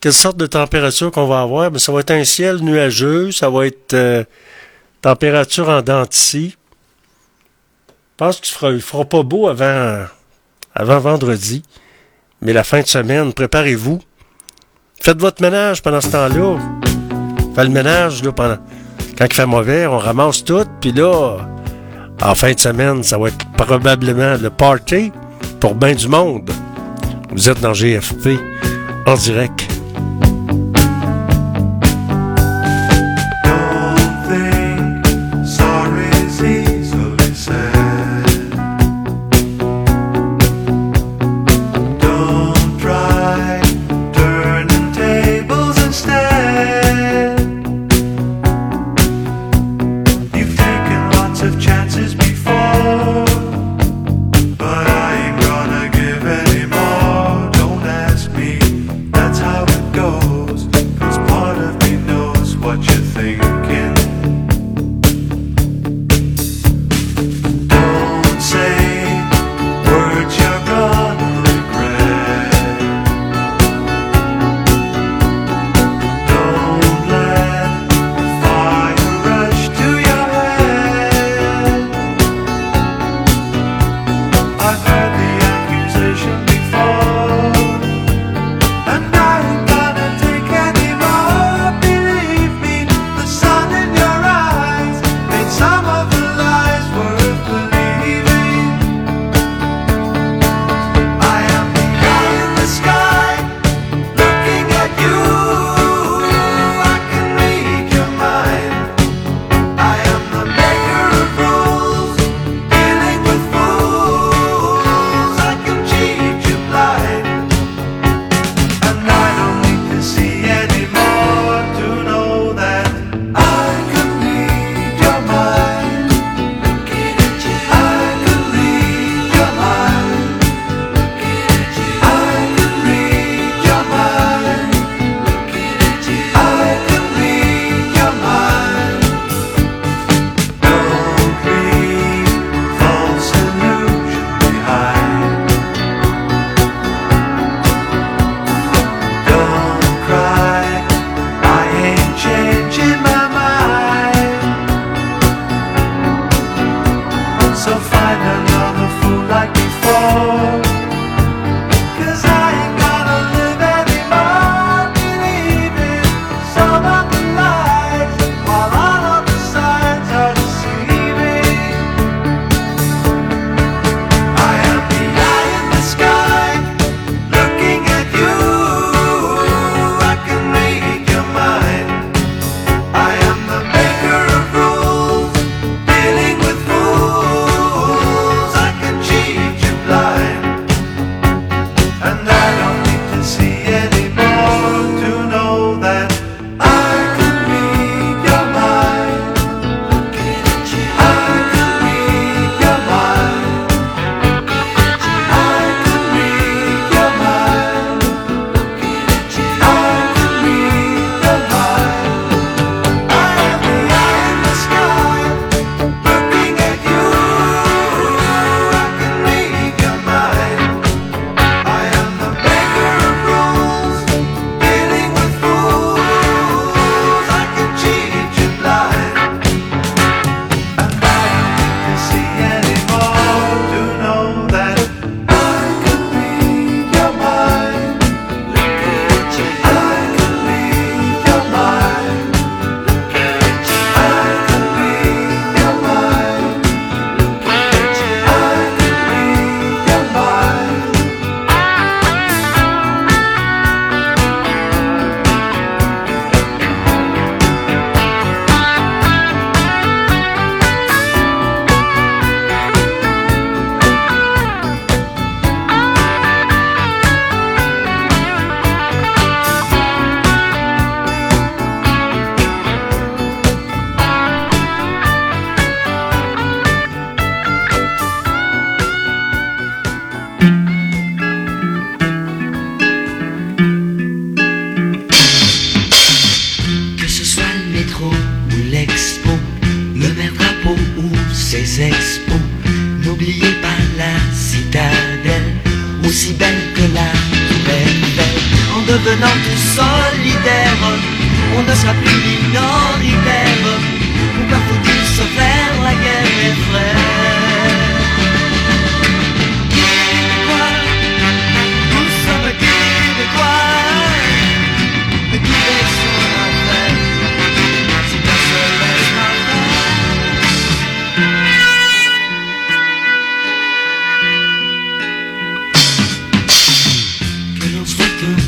Quelle 0.00 0.12
sorte 0.12 0.36
de 0.36 0.46
température 0.46 1.10
qu'on 1.10 1.26
va 1.26 1.40
avoir? 1.40 1.72
Ben, 1.72 1.80
ça 1.80 1.90
va 1.90 1.98
être 1.98 2.12
un 2.12 2.22
ciel 2.22 2.58
nuageux. 2.58 3.32
Ça 3.32 3.50
va 3.50 3.66
être 3.66 3.94
euh, 3.94 4.22
température 5.02 5.68
en 5.70 5.82
dents 5.82 6.02
de 6.02 6.12
scie. 6.12 6.56
Je 7.88 7.94
pense 8.16 8.40
qu'il 8.40 8.74
il 8.74 8.80
fera 8.80 9.04
pas 9.04 9.24
beau 9.24 9.48
avant, 9.48 10.04
avant 10.72 11.00
vendredi. 11.00 11.64
Mais 12.42 12.52
la 12.52 12.62
fin 12.62 12.80
de 12.80 12.86
semaine, 12.86 13.32
préparez-vous. 13.32 14.00
Faites 15.02 15.18
votre 15.18 15.42
ménage 15.42 15.82
pendant 15.82 16.00
ce 16.00 16.10
temps-là. 16.10 16.58
Faites 17.56 17.64
le 17.64 17.70
ménage 17.70 18.22
là. 18.22 18.30
Quand 19.18 19.26
il 19.26 19.34
fait 19.34 19.46
mauvais, 19.46 19.88
on 19.88 19.98
ramasse 19.98 20.44
tout, 20.44 20.64
puis 20.80 20.92
là, 20.92 21.38
en 22.22 22.34
fin 22.34 22.52
de 22.52 22.60
semaine, 22.60 23.02
ça 23.02 23.18
va 23.18 23.28
être 23.28 23.44
probablement 23.52 24.36
le 24.40 24.50
party 24.50 25.12
pour 25.58 25.74
bien 25.74 25.94
du 25.94 26.08
monde. 26.08 26.50
Vous 27.30 27.48
êtes 27.48 27.60
dans 27.60 27.72
GFP 27.72 28.38
en 29.06 29.14
direct. 29.14 29.79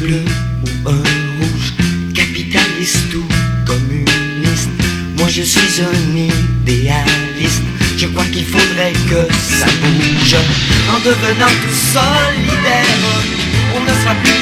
bleu 0.02 0.24
ou 0.64 0.88
un 0.88 1.02
rouge, 1.38 1.72
capitaliste 2.14 3.14
ou 3.14 3.24
communiste. 3.64 4.70
Moi 5.16 5.28
je 5.28 5.42
suis 5.42 5.80
un 5.80 6.16
idéaliste, 6.16 7.62
je 7.96 8.06
crois 8.08 8.24
qu'il 8.32 8.44
faudrait 8.44 8.92
que 9.10 9.20
ça 9.58 9.66
bouge. 9.80 10.36
En 10.92 10.98
devenant 11.08 11.54
tout 11.62 11.78
solidaire, 11.94 12.98
on 13.76 13.80
ne 13.80 13.94
sera 14.00 14.14
plus 14.24 14.41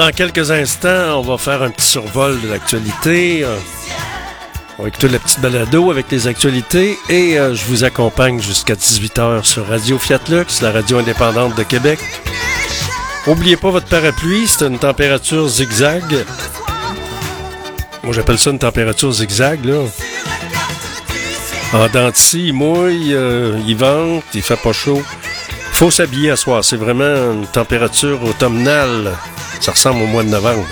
dans 0.00 0.12
quelques 0.12 0.50
instants, 0.50 1.18
on 1.18 1.20
va 1.20 1.36
faire 1.36 1.62
un 1.62 1.68
petit 1.68 1.84
survol 1.84 2.40
de 2.40 2.48
l'actualité. 2.48 3.44
Euh, 3.44 3.54
on 4.78 4.84
va 4.84 4.88
écouter 4.88 5.08
la 5.08 5.18
petite 5.18 5.40
balado 5.40 5.90
avec 5.90 6.10
les 6.10 6.26
actualités 6.26 6.96
et 7.10 7.38
euh, 7.38 7.54
je 7.54 7.66
vous 7.66 7.84
accompagne 7.84 8.40
jusqu'à 8.40 8.72
18h 8.72 9.44
sur 9.44 9.68
Radio 9.68 9.98
Fiat 9.98 10.20
Lux, 10.30 10.62
la 10.62 10.72
radio 10.72 11.00
indépendante 11.00 11.54
de 11.54 11.64
Québec. 11.64 11.98
N'oubliez 13.26 13.58
pas 13.58 13.68
votre 13.68 13.88
parapluie, 13.88 14.48
c'est 14.48 14.66
une 14.66 14.78
température 14.78 15.46
zigzag. 15.46 16.24
Moi 18.02 18.14
j'appelle 18.14 18.38
ça 18.38 18.52
une 18.52 18.58
température 18.58 19.12
zigzag 19.12 19.62
là. 19.66 19.82
En 21.74 21.88
dentis, 21.88 22.46
il 22.46 22.54
mouille, 22.54 23.12
euh, 23.12 23.58
il 23.66 23.76
vente, 23.76 24.24
il 24.32 24.40
fait 24.40 24.56
pas 24.56 24.72
chaud. 24.72 25.02
Faut 25.72 25.90
s'habiller 25.90 26.30
à 26.30 26.36
soir, 26.36 26.64
c'est 26.64 26.76
vraiment 26.76 27.32
une 27.34 27.46
température 27.46 28.24
automnale. 28.24 29.12
Ça 29.60 29.72
ressemble 29.72 30.02
au 30.02 30.06
mois 30.06 30.22
de 30.22 30.28
novembre. 30.28 30.64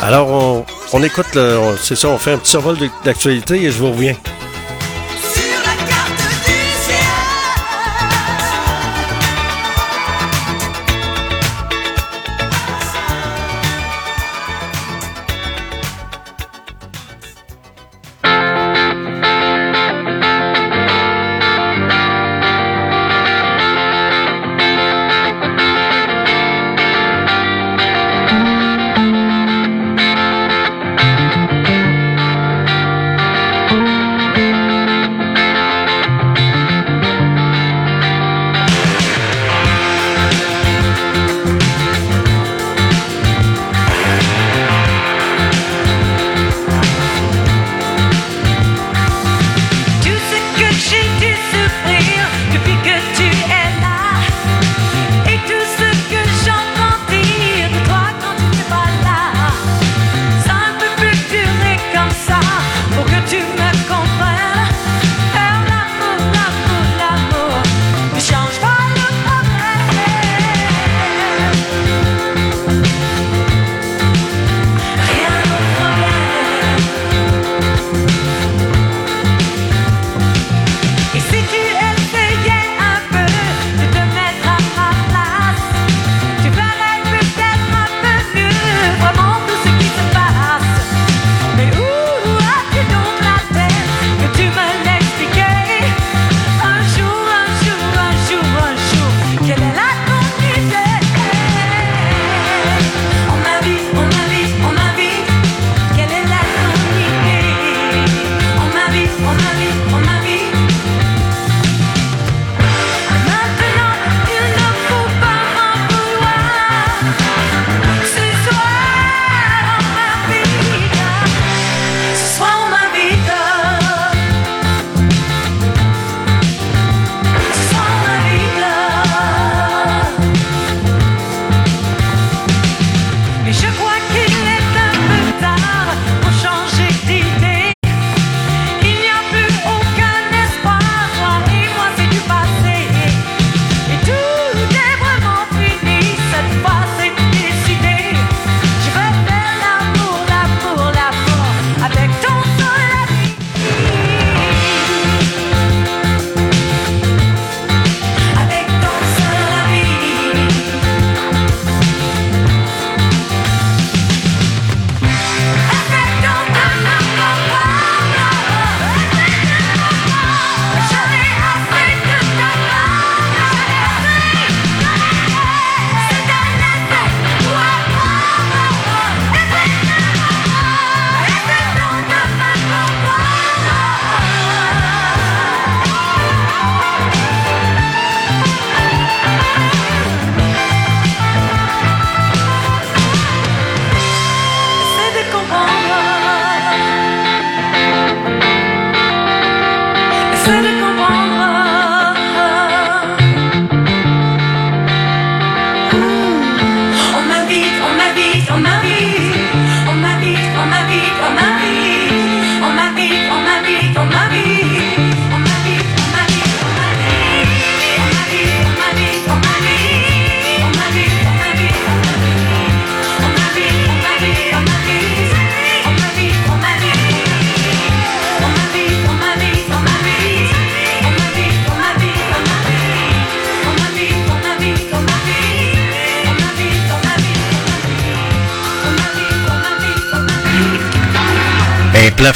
Alors, 0.00 0.64
on, 0.92 1.02
écoute, 1.02 1.38
c'est 1.80 1.96
ça, 1.96 2.08
on 2.08 2.18
fait 2.18 2.32
un 2.32 2.38
petit 2.38 2.50
survol 2.50 2.76
d'actualité 3.04 3.62
et 3.62 3.70
je 3.70 3.78
vous 3.78 3.92
reviens. 3.92 4.16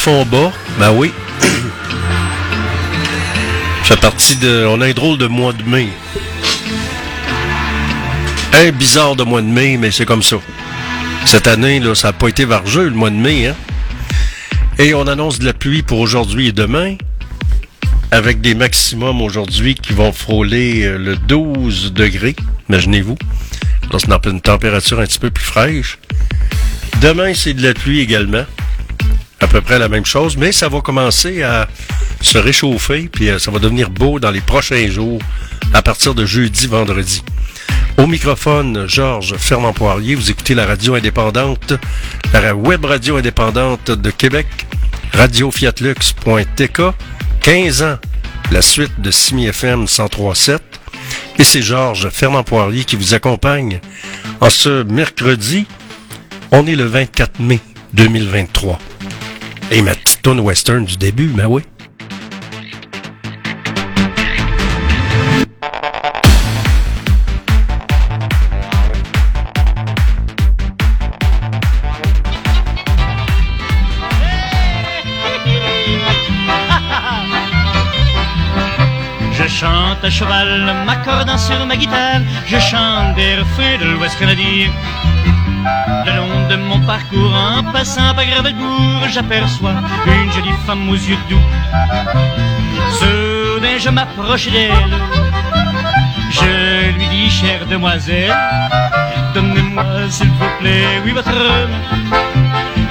Fomba. 0.07 0.53
Ben 0.79 0.93
oui. 0.93 1.11
Fait 3.83 4.01
partie 4.01 4.37
de. 4.37 4.65
On 4.65 4.81
a 4.81 4.87
un 4.87 4.93
drôle 4.93 5.19
de 5.19 5.27
mois 5.27 5.53
de 5.53 5.65
mai. 5.65 5.89
Un 8.53 8.71
bizarre 8.71 9.17
de 9.17 9.25
mois 9.25 9.43
de 9.43 9.49
mai, 9.49 9.77
mais 9.77 9.91
c'est 9.91 10.07
comme 10.07 10.23
ça. 10.23 10.37
Cette 11.25 11.49
année, 11.49 11.81
là, 11.81 11.97
ça 11.97 12.09
n'a 12.09 12.13
pas 12.13 12.29
été 12.29 12.45
vargeux, 12.45 12.85
le 12.85 12.95
mois 12.95 13.11
de 13.11 13.17
mai, 13.17 13.49
hein? 13.49 13.57
Et 14.79 14.95
on 14.95 15.09
annonce 15.09 15.41
de 15.41 15.45
la 15.45 15.53
pluie 15.53 15.83
pour 15.83 15.99
aujourd'hui 15.99 16.47
et 16.47 16.53
demain, 16.53 16.95
avec 18.13 18.41
des 18.41 18.55
maximums 18.55 19.21
aujourd'hui 19.21 19.75
qui 19.75 19.93
vont 19.93 20.13
frôler 20.13 20.85
euh, 20.85 20.99
le 20.99 21.17
12 21.17 21.95
degrés, 21.95 22.37
imaginez-vous. 22.69 23.19
Donc, 23.91 24.01
c'est 24.01 24.27
une 24.31 24.41
température 24.41 25.01
un 25.01 25.05
petit 25.05 25.19
peu 25.19 25.31
plus 25.31 25.45
fraîche. 25.45 25.99
Demain, 27.03 27.35
c'est 27.35 27.55
de 27.55 27.63
la 27.65 27.75
pluie 27.75 27.99
également 27.99 28.45
à 29.41 29.47
peu 29.47 29.61
près 29.61 29.79
la 29.79 29.89
même 29.89 30.07
chose, 30.07 30.37
mais 30.37 30.53
ça 30.53 30.69
va 30.69 30.81
commencer 30.81 31.43
à 31.43 31.69
se 32.21 32.39
réchauffer, 32.39 33.09
puis 33.13 33.29
euh, 33.29 33.39
ça 33.39 33.51
va 33.51 33.59
devenir 33.59 33.91
beau 33.91 34.19
dans 34.19 34.31
les 34.31 34.41
prochains 34.41 34.89
jours, 34.89 35.21
à 35.73 35.83
partir 35.83 36.15
de 36.15 36.25
jeudi, 36.25 36.67
vendredi. 36.67 37.23
Au 37.99 38.07
microphone, 38.07 38.87
Georges 38.87 39.37
Fernand 39.37 39.73
Poirier, 39.73 40.15
vous 40.15 40.31
écoutez 40.31 40.55
la 40.55 40.67
radio 40.67 40.95
indépendante, 40.95 41.73
la 42.33 42.55
web 42.55 42.85
radio 42.85 43.17
indépendante 43.17 43.91
de 43.91 44.11
Québec, 44.11 44.47
radiofiatlux.tk, 45.13 46.83
15 47.41 47.83
ans, 47.83 47.97
la 48.51 48.63
suite 48.63 49.01
de 49.01 49.11
Simi 49.11 49.47
FM 49.47 49.81
1037. 49.81 50.63
Et 51.39 51.45
c'est 51.45 51.63
Georges 51.63 52.09
Fernand 52.11 52.45
Poirier 52.45 52.85
qui 52.85 52.97
vous 52.97 53.15
accompagne 53.15 53.81
en 54.41 54.51
ce 54.51 54.83
mercredi. 54.83 55.67
On 56.53 56.67
est 56.67 56.77
le 56.77 56.85
24 56.85 57.41
mai 57.41 57.61
2023. 57.95 58.79
Et 59.69 59.83
ma 59.83 59.95
petite 59.95 60.23
tune 60.23 60.39
western 60.41 60.85
du 60.85 60.97
début, 60.97 61.27
ben 61.27 61.47
oui. 61.47 61.63
Je 79.33 79.49
chante 79.49 80.05
à 80.05 80.11
cheval, 80.11 80.75
m'accordant 80.87 81.37
sur 81.37 81.67
ma 81.67 81.77
guitare, 81.77 82.21
je 82.47 82.59
chante 82.59 83.17
des 83.17 83.35
refrains 83.35 83.79
de 83.79 83.91
l'Ouest 83.91 84.17
canadien. 84.19 84.71
Le 86.07 86.17
long 86.17 86.49
de 86.49 86.57
mon 86.57 86.81
parcours, 86.81 87.35
en 87.35 87.65
passant 87.73 88.15
par 88.15 88.25
Gravelbourg, 88.25 89.09
j'aperçois 89.09 89.75
une 90.07 90.33
jolie 90.33 90.55
femme 90.67 90.89
aux 90.89 90.95
yeux 90.95 91.19
doux. 91.29 91.47
Soudain, 92.99 93.79
je 93.79 93.91
m'approche 93.91 94.49
d'elle. 94.51 94.95
Je 96.31 96.93
lui 96.97 97.09
dis, 97.09 97.31
chère 97.31 97.67
demoiselle, 97.67 98.35
donnez-moi 99.35 99.85
s'il 100.11 100.29
vous 100.29 100.53
plaît, 100.61 101.01
oui, 101.05 101.13
votre 101.13 101.31
main. 101.31 101.83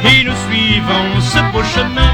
Et 0.04 0.24
nous 0.24 0.36
suivons 0.48 1.22
ce 1.22 1.40
beau 1.52 1.64
chemin. 1.64 2.12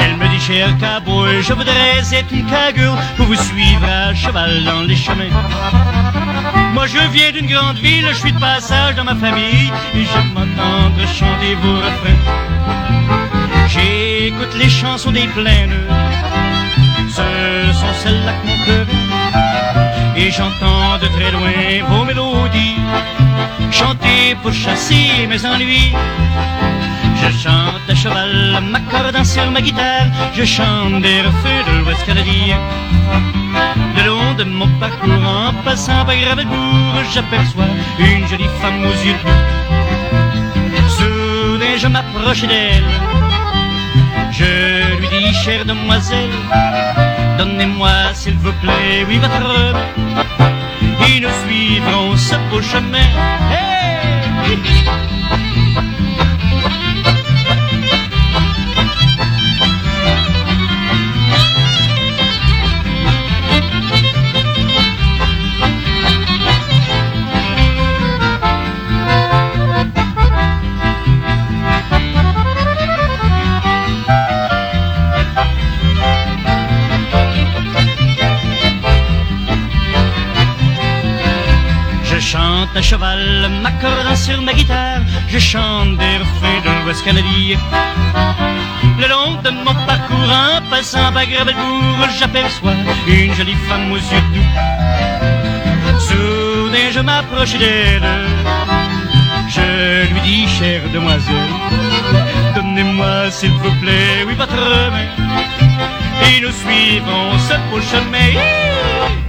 Elle 0.00 0.16
me 0.16 0.28
dit, 0.28 0.40
cher 0.40 0.68
cowboy, 0.78 1.42
je 1.42 1.52
voudrais 1.52 1.98
être 2.12 2.32
une 2.32 2.46
cagoule 2.46 2.96
pour 3.16 3.26
vous 3.26 3.34
suivre 3.34 3.88
à 3.88 4.14
cheval 4.14 4.64
dans 4.64 4.82
les 4.82 4.96
chemins. 4.96 5.34
Moi 6.78 6.86
je 6.86 7.08
viens 7.10 7.32
d'une 7.32 7.48
grande 7.48 7.78
ville, 7.78 8.06
je 8.08 8.14
suis 8.14 8.30
de 8.30 8.38
passage 8.38 8.94
dans 8.94 9.02
ma 9.02 9.16
famille 9.16 9.72
et 9.96 10.04
j'aime 10.04 10.32
m'entendre 10.32 11.00
chanter 11.08 11.56
vos 11.60 11.74
refrains. 11.74 12.22
J'écoute 13.66 14.54
les 14.56 14.68
chansons 14.68 15.10
des 15.10 15.26
plaines, 15.26 15.74
ce 17.08 17.72
sont 17.80 17.94
celles-là 18.00 18.32
que 18.40 18.46
mon 18.46 18.64
cœur 18.64 18.86
et 20.16 20.30
j'entends 20.30 20.98
de 21.02 21.08
très 21.16 21.32
loin 21.32 21.88
vos 21.88 22.04
mélodies 22.04 22.76
chanter 23.72 24.36
pour 24.40 24.52
chasser 24.52 25.26
mes 25.28 25.44
ennuis. 25.44 25.92
Je 27.20 27.28
chante 27.42 27.88
à 27.88 27.94
cheval, 27.96 28.62
m'accordant 28.70 29.24
sur 29.24 29.50
ma 29.50 29.60
guitare, 29.60 30.06
je 30.32 30.44
chante 30.44 31.02
des 31.02 31.22
refrains 31.22 31.64
de 31.66 31.78
l'Ouest 31.80 32.06
canadien. 32.06 32.60
De 34.38 34.44
mon 34.44 34.68
parcours, 34.78 35.24
en 35.26 35.52
passant 35.64 36.04
par 36.04 36.16
Gravelbourg, 36.16 37.02
j'aperçois 37.12 37.64
une 37.98 38.26
jolie 38.28 38.48
femme 38.60 38.84
aux 38.84 38.98
yeux 39.04 39.16
bleus. 39.22 40.88
Soudain, 40.96 41.76
je 41.76 41.88
m'approche 41.88 42.42
d'elle. 42.42 42.84
Je 44.30 44.96
lui 44.98 45.08
dis, 45.08 45.34
chère 45.42 45.64
demoiselle, 45.64 46.30
donnez-moi 47.36 47.90
s'il 48.14 48.36
vous 48.38 48.52
plaît, 48.62 49.04
oui, 49.08 49.18
votre 49.18 49.40
main. 49.40 49.72
Et 51.08 51.20
nous 51.20 51.34
suivrons 51.42 52.16
ce 52.16 52.36
beau 52.48 52.62
chemin. 52.62 53.08
À 82.78 82.82
cheval, 82.82 83.50
m'accordant 83.60 84.14
sur 84.14 84.40
ma 84.40 84.52
guitare, 84.52 85.00
je 85.26 85.38
chante 85.38 85.96
des 85.96 86.16
refrains 86.22 86.60
de 86.64 86.84
l'Ouest 86.84 87.04
canadien. 87.04 87.58
Le 89.00 89.08
long 89.08 89.32
de 89.42 89.50
mon 89.50 89.74
parcours, 89.90 90.30
en 90.30 90.62
passant 90.70 91.10
par 91.12 91.26
Gravelbourg, 91.26 92.08
j'aperçois 92.18 92.74
une 93.08 93.34
jolie 93.34 93.60
femme 93.68 93.90
aux 93.90 93.96
yeux 93.96 94.26
doux. 94.32 94.50
Soudain, 96.06 96.88
je 96.92 97.00
m'approche 97.00 97.58
d'elle. 97.58 98.10
Je 99.48 100.12
lui 100.12 100.20
dis, 100.20 100.46
chère 100.46 100.88
demoiselle, 100.94 101.54
donnez-moi 102.54 103.30
s'il 103.32 103.50
vous 103.62 103.74
plaît, 103.82 104.24
oui, 104.24 104.34
votre 104.34 104.64
main. 104.94 105.10
Et 106.26 106.40
nous 106.42 106.54
suivons 106.62 107.28
ce 107.48 107.54
beau 107.70 107.80
chemin. 107.80 109.27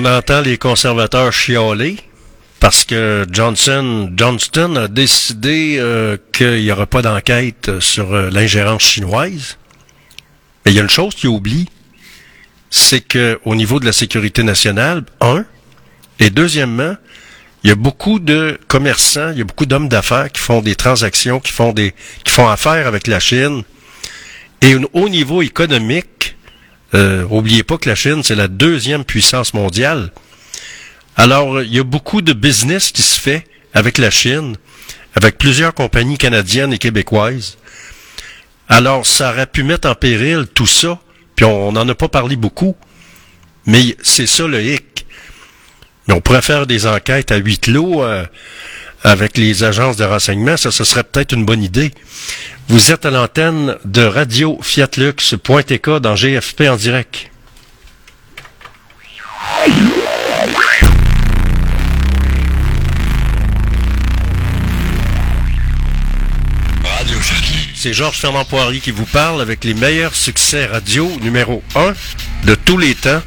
On 0.00 0.04
entend 0.04 0.42
les 0.42 0.58
conservateurs 0.58 1.32
chialer 1.32 1.96
parce 2.60 2.84
que 2.84 3.26
Johnson, 3.32 4.08
Johnston 4.16 4.76
a 4.76 4.86
décidé 4.86 5.76
euh, 5.80 6.16
qu'il 6.32 6.62
n'y 6.62 6.70
aura 6.70 6.86
pas 6.86 7.02
d'enquête 7.02 7.80
sur 7.80 8.14
euh, 8.14 8.30
l'ingérence 8.30 8.82
chinoise. 8.82 9.58
Mais 10.64 10.70
il 10.70 10.76
y 10.76 10.78
a 10.78 10.82
une 10.82 10.88
chose 10.88 11.16
qu'il 11.16 11.30
oublie, 11.30 11.68
c'est 12.70 13.00
que 13.00 13.40
au 13.44 13.56
niveau 13.56 13.80
de 13.80 13.86
la 13.86 13.92
sécurité 13.92 14.44
nationale, 14.44 15.02
un, 15.20 15.44
et 16.20 16.30
deuxièmement, 16.30 16.94
il 17.64 17.70
y 17.70 17.72
a 17.72 17.76
beaucoup 17.76 18.20
de 18.20 18.56
commerçants, 18.68 19.32
il 19.32 19.38
y 19.38 19.42
a 19.42 19.44
beaucoup 19.44 19.66
d'hommes 19.66 19.88
d'affaires 19.88 20.30
qui 20.30 20.40
font 20.40 20.60
des 20.62 20.76
transactions, 20.76 21.40
qui 21.40 21.50
font 21.50 21.72
des, 21.72 21.92
qui 22.22 22.32
font 22.32 22.46
affaire 22.48 22.86
avec 22.86 23.08
la 23.08 23.18
Chine. 23.18 23.64
Et 24.62 24.76
au- 24.76 24.88
au 24.92 25.08
niveau 25.08 25.42
économique, 25.42 26.17
euh, 26.94 27.24
oubliez 27.30 27.62
pas 27.62 27.76
que 27.76 27.88
la 27.88 27.94
Chine, 27.94 28.22
c'est 28.22 28.34
la 28.34 28.48
deuxième 28.48 29.04
puissance 29.04 29.54
mondiale. 29.54 30.10
Alors, 31.16 31.62
il 31.62 31.74
y 31.74 31.78
a 31.78 31.84
beaucoup 31.84 32.22
de 32.22 32.32
business 32.32 32.92
qui 32.92 33.02
se 33.02 33.20
fait 33.20 33.44
avec 33.74 33.98
la 33.98 34.10
Chine, 34.10 34.56
avec 35.14 35.36
plusieurs 35.36 35.74
compagnies 35.74 36.16
canadiennes 36.16 36.72
et 36.72 36.78
québécoises. 36.78 37.58
Alors, 38.68 39.06
ça 39.06 39.30
aurait 39.30 39.46
pu 39.46 39.62
mettre 39.62 39.88
en 39.88 39.94
péril 39.94 40.46
tout 40.54 40.66
ça, 40.66 40.98
puis 41.34 41.44
on 41.44 41.72
n'en 41.72 41.88
a 41.88 41.94
pas 41.94 42.08
parlé 42.08 42.36
beaucoup, 42.36 42.76
mais 43.66 43.96
c'est 44.02 44.26
ça 44.26 44.46
le 44.46 44.62
hic. 44.62 45.06
Mais 46.06 46.14
on 46.14 46.20
pourrait 46.20 46.42
faire 46.42 46.66
des 46.66 46.86
enquêtes 46.86 47.32
à 47.32 47.36
huis 47.36 47.58
clos 47.58 48.02
euh, 48.02 48.24
avec 49.02 49.36
les 49.36 49.64
agences 49.64 49.96
de 49.96 50.04
renseignement, 50.04 50.56
ça, 50.56 50.70
ce 50.70 50.84
serait 50.84 51.04
peut-être 51.04 51.32
une 51.32 51.44
bonne 51.44 51.62
idée. 51.62 51.92
Vous 52.68 52.92
êtes 52.92 53.06
à 53.06 53.10
l'antenne 53.10 53.76
de 53.84 54.02
Radio 54.02 54.58
Fiatlux.tk 54.62 55.90
dans 56.00 56.14
GFP 56.14 56.62
en 56.68 56.76
direct. 56.76 57.30
C'est 67.74 67.94
Georges 67.94 68.18
Fernand 68.18 68.44
Poirier 68.44 68.80
qui 68.80 68.90
vous 68.90 69.04
parle 69.04 69.40
avec 69.40 69.62
les 69.62 69.72
meilleurs 69.72 70.16
succès 70.16 70.66
radio 70.66 71.08
numéro 71.22 71.62
1 71.76 71.92
de 72.44 72.56
tous 72.56 72.76
les 72.76 72.96
temps, 72.96 73.22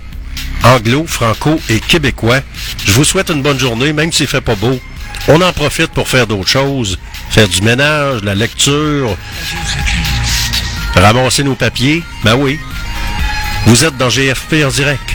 anglo, 0.65 1.05
franco 1.07 1.57
et 1.69 1.79
québécois. 1.79 2.41
Je 2.85 2.91
vous 2.91 3.05
souhaite 3.05 3.29
une 3.29 3.41
bonne 3.41 3.57
journée, 3.57 3.93
même 3.93 4.11
s'il 4.11 4.27
fait 4.27 4.41
pas 4.41 4.55
beau. 4.55 4.77
On 5.27 5.41
en 5.41 5.53
profite 5.53 5.91
pour 5.91 6.07
faire 6.07 6.27
d'autres 6.27 6.49
choses, 6.49 6.97
faire 7.29 7.47
du 7.47 7.61
ménage, 7.61 8.23
la 8.23 8.35
lecture, 8.35 9.15
ramasser 10.95 11.43
nos 11.43 11.55
papiers. 11.55 12.03
Ben 12.23 12.35
oui. 12.35 12.59
Vous 13.65 13.85
êtes 13.85 13.97
dans 13.97 14.09
GFP 14.09 14.65
en 14.65 14.69
direct. 14.69 15.11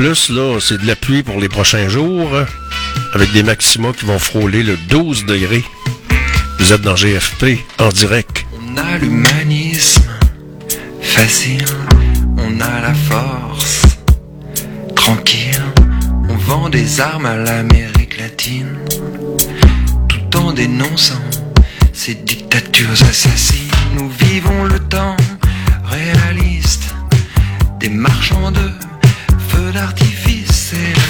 plus, 0.00 0.30
là, 0.30 0.58
c'est 0.60 0.80
de 0.80 0.86
la 0.86 0.96
pluie 0.96 1.22
pour 1.22 1.38
les 1.40 1.50
prochains 1.50 1.90
jours, 1.90 2.30
avec 3.12 3.32
des 3.32 3.42
maxima 3.42 3.92
qui 3.92 4.06
vont 4.06 4.18
frôler 4.18 4.62
le 4.62 4.78
12 4.88 5.26
degrés. 5.26 5.62
Vous 6.58 6.72
êtes 6.72 6.80
dans 6.80 6.94
GFP, 6.94 7.58
en 7.78 7.90
direct. 7.90 8.46
On 8.54 8.78
a 8.78 8.96
l'humanisme, 8.96 10.10
facile, 11.02 11.66
on 12.38 12.58
a 12.62 12.80
la 12.80 12.94
force, 12.94 13.82
tranquille, 14.96 15.60
on 16.30 16.36
vend 16.36 16.70
des 16.70 17.02
armes 17.02 17.26
à 17.26 17.36
l'Amérique 17.36 18.18
latine, 18.18 18.78
tout 20.08 20.38
en 20.38 20.54
dénonçant 20.54 21.28
ces 21.92 22.14
dictatures 22.14 23.02
assassines. 23.02 23.68
Nous 23.98 24.08
vivons 24.08 24.64
le 24.64 24.78
temps 24.78 25.16
réaliste 25.84 26.94
des 27.78 27.90
marchands 27.90 28.50
de 28.50 28.89
de 29.72 31.09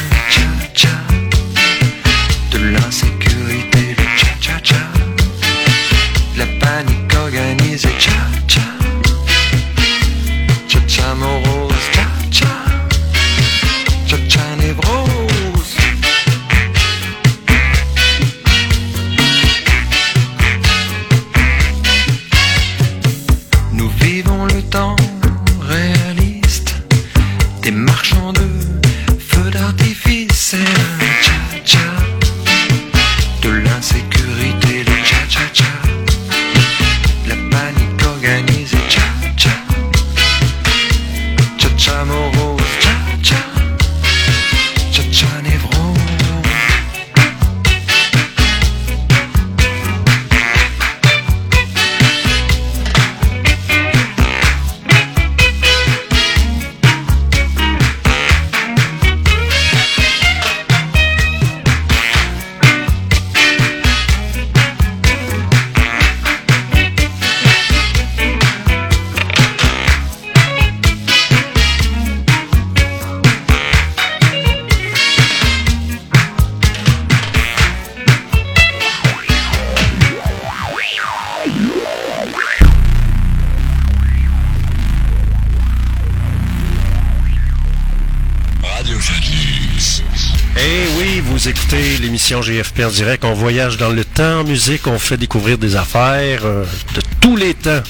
Direct. 92.89 93.25
On 93.25 93.35
voyage 93.35 93.77
dans 93.77 93.91
le 93.91 94.05
temps 94.05 94.41
en 94.41 94.45
musique, 94.45 94.87
on 94.87 94.99
fait 94.99 95.19
découvrir 95.19 95.59
des 95.59 95.77
affaires 95.77 96.45
euh, 96.45 96.65
de 96.95 97.03
tous 97.21 97.37
les 97.37 97.53
temps. 97.53 97.83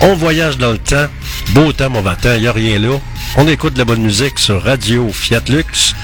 On 0.00 0.14
voyage 0.14 0.56
dans 0.56 0.72
le 0.72 0.78
temps. 0.78 1.06
Beau 1.50 1.72
temps, 1.72 1.90
mon 1.90 2.02
matin, 2.02 2.34
il 2.36 2.42
n'y 2.42 2.46
a 2.46 2.52
rien 2.52 2.78
là. 2.78 2.98
On 3.36 3.46
écoute 3.46 3.76
la 3.76 3.84
bonne 3.84 4.00
musique 4.00 4.38
sur 4.38 4.62
Radio 4.62 5.10
Fiatlux. 5.12 5.94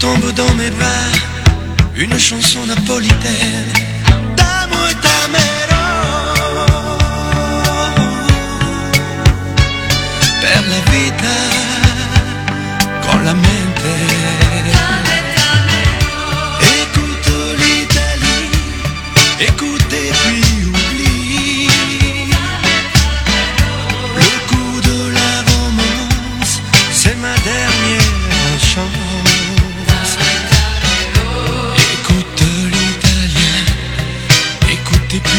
Tombes 0.00 0.32
dans 0.34 0.54
mes 0.54 0.70
bras, 0.70 0.86
une 1.96 2.16
chanson 2.18 2.64
napolitaine. 2.66 3.87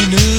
Écoute 0.01 0.38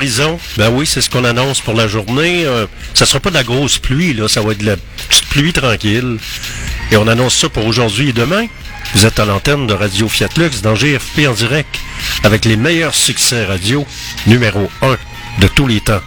l'horizon. 0.00 0.38
Ben 0.56 0.70
oui, 0.70 0.86
c'est 0.86 1.02
ce 1.02 1.10
qu'on 1.10 1.24
annonce 1.24 1.60
pour 1.60 1.74
la 1.74 1.86
journée. 1.86 2.44
Euh, 2.46 2.66
ça 2.94 3.04
sera 3.04 3.20
pas 3.20 3.28
de 3.28 3.34
la 3.34 3.44
grosse 3.44 3.78
pluie, 3.78 4.14
là. 4.14 4.28
Ça 4.28 4.40
va 4.40 4.52
être 4.52 4.58
de 4.58 4.66
la 4.66 4.76
petite 4.76 5.26
pluie 5.26 5.52
tranquille. 5.52 6.16
Et 6.90 6.96
on 6.96 7.06
annonce 7.06 7.36
ça 7.36 7.50
pour 7.50 7.66
aujourd'hui 7.66 8.08
et 8.08 8.12
demain. 8.12 8.46
Vous 8.94 9.04
êtes 9.04 9.20
à 9.20 9.26
l'antenne 9.26 9.66
de 9.66 9.74
Radio 9.74 10.08
Fiat 10.08 10.30
Lux 10.38 10.62
dans 10.62 10.74
GFP 10.74 11.28
en 11.28 11.34
direct 11.34 11.78
avec 12.24 12.44
les 12.46 12.56
meilleurs 12.56 12.94
succès 12.94 13.44
radio 13.44 13.86
numéro 14.26 14.70
1 14.82 14.96
de 15.40 15.48
tous 15.48 15.66
les 15.66 15.80
temps. 15.80 16.00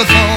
Un 0.00 0.29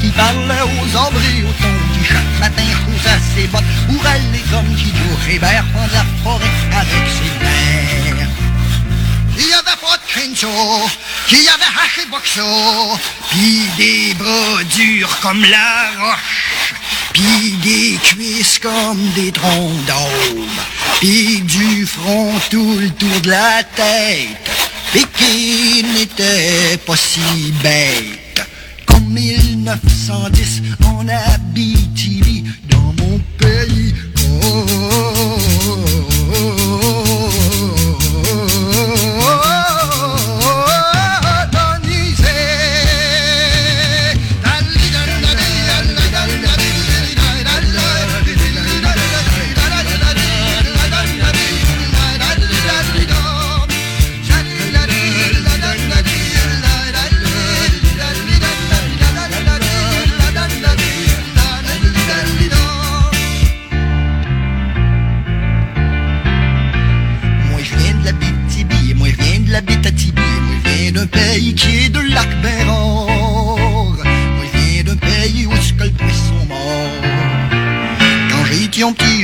qui 0.00 0.08
parlait 0.10 0.62
aux 0.62 0.96
arbres 0.96 1.20
et 1.20 1.42
aux 1.42 1.52
qui 1.52 2.04
chaque 2.04 2.40
matin 2.40 2.62
chaussa 2.62 3.16
ses 3.34 3.46
bottes 3.48 3.62
pour 3.86 4.06
aller 4.06 4.42
comme 4.50 4.66
Guido 4.74 5.10
Hébert 5.28 5.64
dans 5.74 5.92
la 5.92 6.04
forêt 6.22 6.46
avec 6.72 7.06
ses 7.16 7.44
mères. 7.44 8.28
Il 9.36 9.48
y 9.48 9.52
avait 9.52 9.80
pas 9.80 9.96
de 9.96 10.06
crincho, 10.08 10.48
qui 11.26 11.48
avait 11.48 11.74
haché 11.82 12.06
boxo, 12.10 12.98
pis 13.30 13.68
des 13.76 14.14
bras 14.14 14.62
durs 14.74 15.18
comme 15.20 15.44
la 15.44 15.90
roche, 15.98 16.74
pis 17.12 17.56
des 17.62 17.98
cuisses 18.02 18.58
comme 18.58 19.10
des 19.14 19.32
troncs 19.32 19.84
d'ombre, 19.86 20.62
pis 21.00 21.40
du 21.42 21.86
front 21.86 22.32
tout 22.50 22.78
le 22.80 22.90
tour 22.90 23.20
de 23.22 23.30
la 23.30 23.62
tête, 23.74 24.50
pis 24.92 25.06
qui 25.16 25.84
n'était 25.84 26.76
pas 26.86 26.96
si 26.96 27.52
bête. 27.62 28.19
Qu'en 29.10 29.14
1910, 29.14 30.62
en 30.86 31.08
Abitibi, 31.08 32.44
dans 32.68 32.94
mon 33.02 33.18
pays, 33.38 33.92
étions 34.20 35.09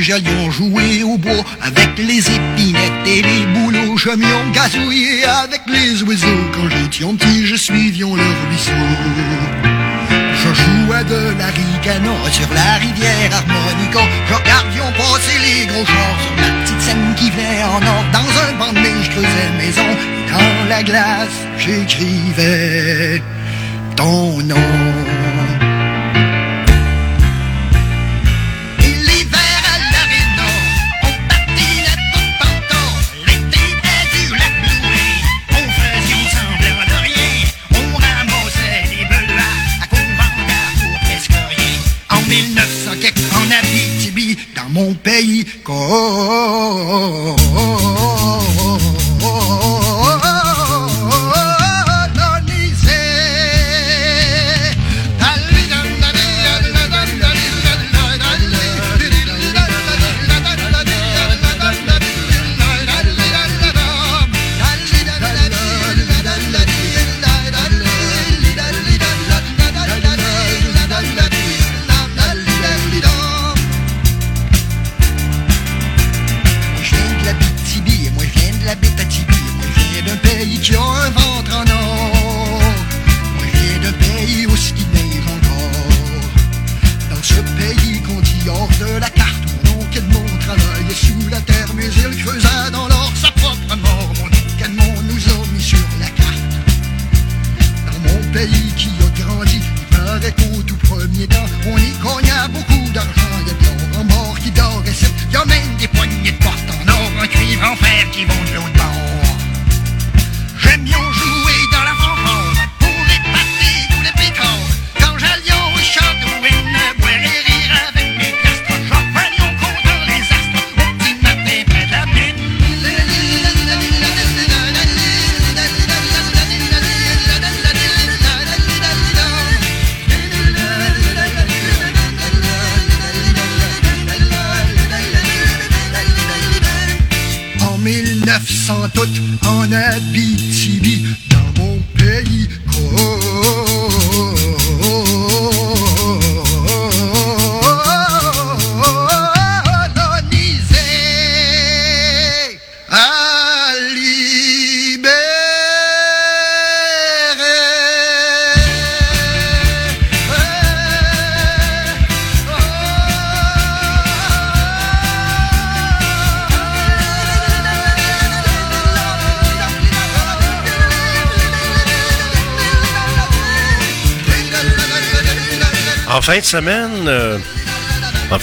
petits, 0.07 0.23
j'allions 0.23 0.51
jouer 0.51 1.03
au 1.03 1.17
bois 1.17 1.43
avec 1.61 1.97
les 1.97 2.19
épinettes 2.19 3.07
et 3.07 3.21
les 3.21 3.45
bouleaux. 3.53 3.97
Chemions 3.97 4.51
gazouiller 4.53 5.25
avec 5.25 5.61
les 5.67 6.03
oiseaux. 6.03 6.27
Quand 6.53 6.69
j'étais 6.69 7.05
petit, 7.13 7.45
je 7.45 7.55
suivions 7.55 8.15
le 8.15 8.23
ruisseau. 8.47 8.71
Je 10.33 10.53
jouais 10.53 11.03
de 11.03 11.37
la 11.37 11.47
sur 12.31 12.53
la 12.53 12.75
rivière 12.75 13.31
harmonica. 13.33 13.99
Je 14.29 14.33
regardions 14.33 14.91
passer 14.97 15.39
les 15.39 15.65
gros 15.65 15.85
chars 15.85 16.19
sur 16.21 16.35
la 16.37 16.63
petite 16.63 16.81
scène 16.81 17.15
qui 17.15 17.29
venait 17.31 17.63
en 17.63 17.81
or. 17.81 18.05
Dans 18.13 18.67
un 18.67 18.73
neige, 18.73 19.03
je 19.03 19.11
creusais 19.11 19.51
maison. 19.57 19.81
Et 19.81 20.31
dans 20.31 20.69
la 20.69 20.83
glace, 20.83 21.37
j'écrivais 21.57 23.21
ton 23.95 24.37
nom. 24.43 24.96
Pays, 45.67 47.66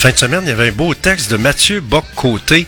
fin 0.05 0.11
de 0.11 0.17
semaine, 0.17 0.41
il 0.43 0.49
y 0.49 0.51
avait 0.51 0.69
un 0.69 0.71
beau 0.71 0.93
texte 0.93 1.31
de 1.31 1.37
Mathieu 1.37 1.81
Bock-Côté 1.81 2.67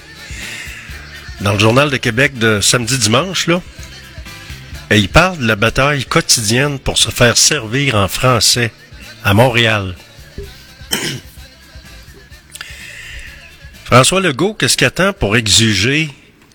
dans 1.42 1.54
le 1.54 1.60
Journal 1.60 1.92
de 1.92 1.98
Québec 1.98 2.36
de 2.40 2.62
samedi-dimanche, 2.62 3.46
là. 3.46 3.62
Et 4.90 4.98
il 4.98 5.08
parle 5.08 5.38
de 5.38 5.46
la 5.46 5.56
bataille 5.56 6.04
quotidienne 6.06 6.80
pour 6.80 6.98
se 6.98 7.12
faire 7.12 7.38
servir 7.38 7.94
en 7.94 8.08
français 8.08 8.72
à 9.24 9.36
Montréal. 9.36 9.96
François 13.86 14.20
Legault, 14.20 14.56
qu'est-ce 14.56 14.76
qu'il 14.76 14.88
attend 14.88 15.14
pour 15.14 15.38
exiger 15.38 16.10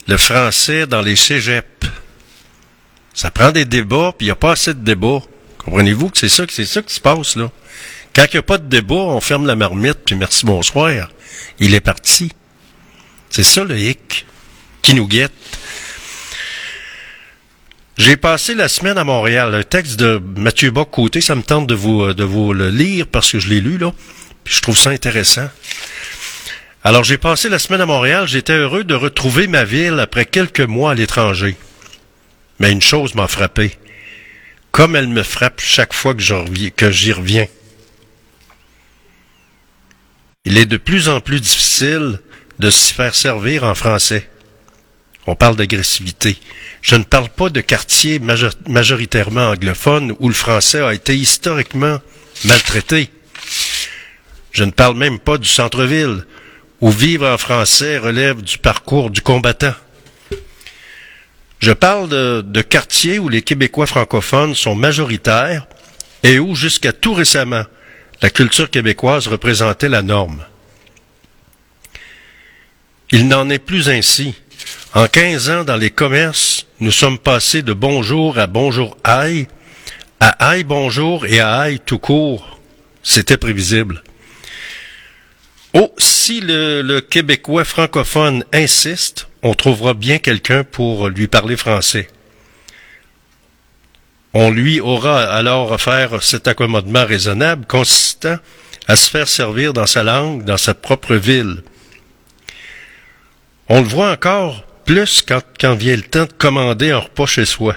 le 0.08 0.16
français 0.16 0.88
dans 0.88 1.00
les 1.00 1.14
cégeps? 1.14 1.86
Ça 3.14 3.30
prend 3.30 3.52
des 3.52 3.66
débats, 3.66 4.12
puis 4.18 4.26
il 4.26 4.30
n'y 4.30 4.32
a 4.32 4.36
pas 4.36 4.50
assez 4.50 4.74
de 4.74 4.80
débats. 4.80 5.22
Comprenez-vous 5.58 6.10
que 6.10 6.18
c'est 6.18 6.28
ça, 6.28 6.44
que 6.44 6.52
c'est 6.52 6.66
ça 6.66 6.82
qui 6.82 6.92
se 6.92 7.00
passe, 7.00 7.36
là? 7.36 7.52
Quand 8.14 8.24
il 8.26 8.36
n'y 8.36 8.40
a 8.40 8.42
pas 8.42 8.58
de 8.58 8.68
débat, 8.68 8.94
on 8.94 9.20
ferme 9.20 9.46
la 9.46 9.56
marmite, 9.56 10.00
puis 10.04 10.14
merci, 10.14 10.44
bonsoir. 10.44 11.08
Il 11.58 11.74
est 11.74 11.80
parti. 11.80 12.30
C'est 13.30 13.42
ça 13.42 13.64
le 13.64 13.78
hic 13.78 14.26
qui 14.82 14.94
nous 14.94 15.08
guette. 15.08 15.32
J'ai 17.96 18.16
passé 18.16 18.54
la 18.54 18.68
semaine 18.68 18.98
à 18.98 19.04
Montréal. 19.04 19.54
Un 19.54 19.62
texte 19.62 19.98
de 19.98 20.20
Mathieu 20.36 20.70
Bock-Côté, 20.70 21.20
ça 21.20 21.34
me 21.34 21.42
tente 21.42 21.66
de 21.66 21.74
vous, 21.74 22.12
de 22.12 22.24
vous 22.24 22.52
le 22.52 22.68
lire 22.68 23.06
parce 23.06 23.30
que 23.32 23.38
je 23.38 23.48
l'ai 23.48 23.60
lu, 23.60 23.78
là. 23.78 23.92
Puis 24.44 24.54
je 24.54 24.60
trouve 24.60 24.76
ça 24.76 24.90
intéressant. 24.90 25.48
Alors, 26.84 27.04
j'ai 27.04 27.18
passé 27.18 27.48
la 27.48 27.58
semaine 27.58 27.80
à 27.80 27.86
Montréal. 27.86 28.26
J'étais 28.26 28.54
heureux 28.54 28.84
de 28.84 28.94
retrouver 28.94 29.46
ma 29.46 29.64
ville 29.64 30.00
après 30.00 30.26
quelques 30.26 30.60
mois 30.60 30.90
à 30.90 30.94
l'étranger. 30.94 31.56
Mais 32.58 32.72
une 32.72 32.82
chose 32.82 33.14
m'a 33.14 33.28
frappé. 33.28 33.78
Comme 34.72 34.96
elle 34.96 35.08
me 35.08 35.22
frappe 35.22 35.60
chaque 35.60 35.94
fois 35.94 36.14
que 36.14 36.90
j'y 36.90 37.12
reviens. 37.12 37.46
Il 40.44 40.58
est 40.58 40.66
de 40.66 40.76
plus 40.76 41.08
en 41.08 41.20
plus 41.20 41.40
difficile 41.40 42.18
de 42.58 42.70
s'y 42.70 42.92
faire 42.94 43.14
servir 43.14 43.64
en 43.64 43.74
français. 43.74 44.28
On 45.26 45.36
parle 45.36 45.54
d'agressivité. 45.54 46.36
Je 46.80 46.96
ne 46.96 47.04
parle 47.04 47.28
pas 47.28 47.48
de 47.48 47.60
quartiers 47.60 48.18
major- 48.18 48.54
majoritairement 48.66 49.50
anglophones 49.50 50.16
où 50.18 50.28
le 50.28 50.34
français 50.34 50.80
a 50.82 50.94
été 50.94 51.16
historiquement 51.16 52.00
maltraité. 52.44 53.08
Je 54.50 54.64
ne 54.64 54.72
parle 54.72 54.96
même 54.96 55.20
pas 55.20 55.38
du 55.38 55.48
centre-ville 55.48 56.24
où 56.80 56.90
vivre 56.90 57.28
en 57.28 57.38
français 57.38 57.98
relève 57.98 58.42
du 58.42 58.58
parcours 58.58 59.10
du 59.10 59.20
combattant. 59.22 59.74
Je 61.60 61.70
parle 61.70 62.08
de, 62.08 62.42
de 62.44 62.62
quartiers 62.62 63.20
où 63.20 63.28
les 63.28 63.42
Québécois 63.42 63.86
francophones 63.86 64.56
sont 64.56 64.74
majoritaires 64.74 65.68
et 66.24 66.40
où, 66.40 66.56
jusqu'à 66.56 66.92
tout 66.92 67.14
récemment, 67.14 67.62
la 68.22 68.30
culture 68.30 68.70
québécoise 68.70 69.26
représentait 69.26 69.88
la 69.88 70.02
norme. 70.02 70.44
Il 73.10 73.26
n'en 73.26 73.50
est 73.50 73.58
plus 73.58 73.90
ainsi. 73.90 74.34
En 74.94 75.08
15 75.08 75.50
ans, 75.50 75.64
dans 75.64 75.76
les 75.76 75.90
commerces, 75.90 76.66
nous 76.78 76.92
sommes 76.92 77.18
passés 77.18 77.62
de 77.62 77.72
bonjour 77.72 78.38
à 78.38 78.46
bonjour 78.46 78.96
aïe, 79.02 79.48
à 80.20 80.50
aïe 80.50 80.62
bonjour 80.62 81.26
et 81.26 81.40
à 81.40 81.58
aïe 81.58 81.80
tout 81.84 81.98
court. 81.98 82.60
C'était 83.02 83.36
prévisible. 83.36 84.04
Oh, 85.74 85.92
si 85.98 86.40
le, 86.40 86.82
le 86.82 87.00
Québécois 87.00 87.64
francophone 87.64 88.44
insiste, 88.52 89.26
on 89.42 89.54
trouvera 89.54 89.94
bien 89.94 90.18
quelqu'un 90.18 90.62
pour 90.62 91.08
lui 91.08 91.26
parler 91.26 91.56
français. 91.56 92.08
On 94.34 94.50
lui 94.50 94.80
aura 94.80 95.22
alors 95.24 95.72
offert 95.72 96.22
cet 96.22 96.48
accommodement 96.48 97.04
raisonnable 97.04 97.66
consistant 97.66 98.36
à 98.88 98.96
se 98.96 99.10
faire 99.10 99.28
servir 99.28 99.72
dans 99.72 99.86
sa 99.86 100.02
langue, 100.02 100.44
dans 100.44 100.56
sa 100.56 100.74
propre 100.74 101.14
ville. 101.16 101.62
On 103.68 103.80
le 103.80 103.86
voit 103.88 104.10
encore 104.10 104.64
plus 104.84 105.22
quand, 105.26 105.42
quand 105.60 105.74
vient 105.74 105.96
le 105.96 106.02
temps 106.02 106.24
de 106.24 106.32
commander 106.32 106.90
un 106.90 106.98
repas 106.98 107.26
chez 107.26 107.44
soi. 107.44 107.76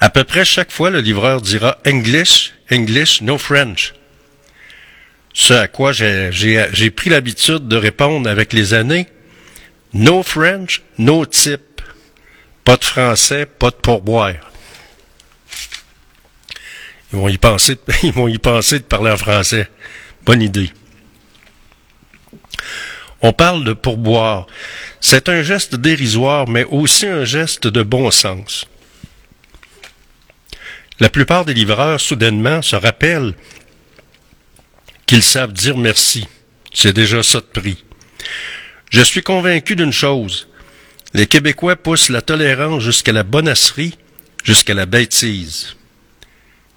À 0.00 0.10
peu 0.10 0.24
près 0.24 0.44
chaque 0.44 0.72
fois, 0.72 0.90
le 0.90 1.00
livreur 1.00 1.40
dira 1.40 1.78
English, 1.86 2.52
English, 2.70 3.20
no 3.20 3.38
French. 3.38 3.94
Ce 5.32 5.54
à 5.54 5.68
quoi 5.68 5.92
j'ai- 5.92 6.90
pris 6.90 7.10
l'habitude 7.10 7.68
de 7.68 7.76
répondre 7.76 8.28
avec 8.28 8.52
les 8.52 8.74
années 8.74 9.06
No 9.92 10.22
French, 10.22 10.82
no 10.98 11.24
tip. 11.26 11.73
Pas 12.64 12.76
de 12.76 12.84
français, 12.84 13.46
pas 13.46 13.70
de 13.70 13.76
pourboire. 13.76 14.34
Ils 17.12 17.18
vont 17.18 17.28
y 17.28 17.38
penser, 17.38 17.76
ils 18.02 18.12
vont 18.12 18.28
y 18.28 18.38
penser 18.38 18.78
de 18.78 18.84
parler 18.84 19.10
en 19.10 19.16
français. 19.16 19.68
Bonne 20.24 20.42
idée. 20.42 20.72
On 23.20 23.32
parle 23.32 23.64
de 23.64 23.72
pourboire. 23.72 24.46
C'est 25.00 25.28
un 25.28 25.42
geste 25.42 25.76
dérisoire, 25.76 26.48
mais 26.48 26.64
aussi 26.64 27.06
un 27.06 27.24
geste 27.24 27.66
de 27.66 27.82
bon 27.82 28.10
sens. 28.10 28.66
La 31.00 31.08
plupart 31.08 31.44
des 31.44 31.54
livreurs, 31.54 32.00
soudainement, 32.00 32.62
se 32.62 32.76
rappellent 32.76 33.34
qu'ils 35.06 35.22
savent 35.22 35.52
dire 35.52 35.76
merci. 35.76 36.26
C'est 36.72 36.92
déjà 36.92 37.22
ça 37.22 37.40
de 37.40 37.60
prix. 37.60 37.84
Je 38.90 39.02
suis 39.02 39.22
convaincu 39.22 39.76
d'une 39.76 39.92
chose. 39.92 40.48
Les 41.14 41.28
Québécois 41.28 41.76
poussent 41.76 42.08
la 42.08 42.22
tolérance 42.22 42.82
jusqu'à 42.82 43.12
la 43.12 43.22
bonasserie, 43.22 43.96
jusqu'à 44.42 44.74
la 44.74 44.84
bêtise. 44.84 45.76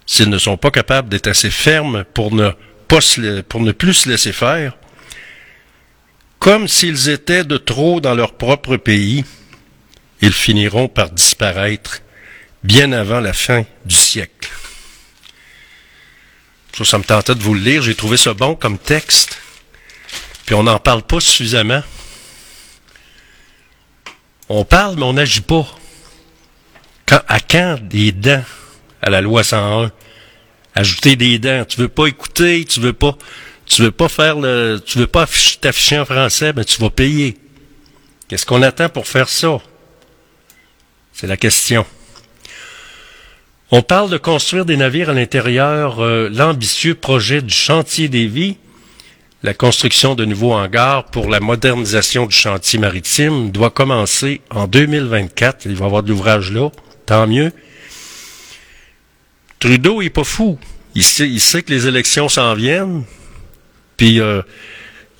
S'ils 0.06 0.30
ne 0.30 0.38
sont 0.38 0.56
pas 0.56 0.70
capables 0.70 1.08
d'être 1.08 1.26
assez 1.26 1.50
fermes 1.50 2.04
pour 2.14 2.32
ne, 2.32 2.50
pour 3.42 3.60
ne 3.60 3.72
plus 3.72 3.94
se 3.94 4.08
laisser 4.08 4.32
faire, 4.32 4.76
comme 6.38 6.68
s'ils 6.68 7.08
étaient 7.08 7.44
de 7.44 7.56
trop 7.56 8.00
dans 8.00 8.14
leur 8.14 8.34
propre 8.34 8.76
pays, 8.76 9.24
ils 10.20 10.32
finiront 10.32 10.88
par 10.88 11.10
disparaître 11.10 12.00
bien 12.62 12.92
avant 12.92 13.20
la 13.20 13.32
fin 13.32 13.64
du 13.84 13.94
siècle. 13.94 14.50
Ça, 16.76 16.84
ça 16.84 16.98
me 16.98 17.04
tentait 17.04 17.34
de 17.34 17.42
vous 17.42 17.54
le 17.54 17.60
lire. 17.60 17.82
J'ai 17.82 17.96
trouvé 17.96 18.16
ça 18.16 18.34
bon 18.34 18.54
comme 18.54 18.78
texte. 18.78 19.40
Puis 20.46 20.54
on 20.54 20.62
n'en 20.62 20.78
parle 20.78 21.02
pas 21.02 21.18
suffisamment. 21.18 21.82
On 24.48 24.64
parle, 24.64 24.96
mais 24.96 25.02
on 25.02 25.12
n'agit 25.12 25.40
pas. 25.40 25.66
Quand, 27.06 27.20
à 27.28 27.40
quand 27.40 27.78
des 27.82 28.12
dents? 28.12 28.44
À 29.02 29.10
la 29.10 29.20
loi 29.20 29.44
101? 29.44 29.90
Ajouter 30.74 31.16
des 31.16 31.38
dents. 31.38 31.64
Tu 31.68 31.80
veux 31.80 31.88
pas 31.88 32.06
écouter, 32.06 32.64
tu 32.64 32.80
veux 32.80 32.92
pas, 32.92 33.16
tu 33.66 33.82
veux 33.82 33.90
pas 33.90 34.08
faire 34.08 34.38
le, 34.38 34.80
tu 34.84 34.98
veux 34.98 35.06
pas 35.06 35.24
afficher- 35.24 35.58
t'afficher 35.60 35.98
en 35.98 36.04
français, 36.04 36.52
mais 36.54 36.64
tu 36.64 36.80
vas 36.80 36.90
payer. 36.90 37.36
Qu'est-ce 38.28 38.46
qu'on 38.46 38.62
attend 38.62 38.88
pour 38.88 39.06
faire 39.06 39.28
ça? 39.28 39.58
C'est 41.12 41.26
la 41.26 41.36
question. 41.36 41.84
On 43.70 43.82
parle 43.82 44.08
de 44.08 44.16
construire 44.18 44.64
des 44.64 44.76
navires 44.76 45.10
à 45.10 45.14
l'intérieur, 45.14 46.00
euh, 46.02 46.30
l'ambitieux 46.32 46.94
projet 46.94 47.42
du 47.42 47.52
chantier 47.52 48.08
des 48.08 48.26
vies, 48.26 48.56
la 49.42 49.54
construction 49.54 50.14
de 50.14 50.24
nouveaux 50.24 50.52
hangars 50.52 51.04
pour 51.04 51.28
la 51.28 51.38
modernisation 51.38 52.26
du 52.26 52.34
chantier 52.34 52.78
maritime 52.78 53.50
doit 53.50 53.70
commencer 53.70 54.40
en 54.50 54.66
2024. 54.66 55.66
Il 55.66 55.76
va 55.76 55.84
y 55.84 55.86
avoir 55.86 56.02
de 56.02 56.08
l'ouvrage 56.08 56.50
là, 56.50 56.70
tant 57.06 57.26
mieux. 57.26 57.52
Trudeau 59.60 60.02
il 60.02 60.06
est 60.06 60.10
pas 60.10 60.24
fou. 60.24 60.58
Il 60.94 61.04
sait, 61.04 61.62
que 61.62 61.70
les 61.70 61.86
élections 61.86 62.28
s'en 62.28 62.54
viennent. 62.54 63.04
Puis 63.96 64.20
euh, 64.20 64.42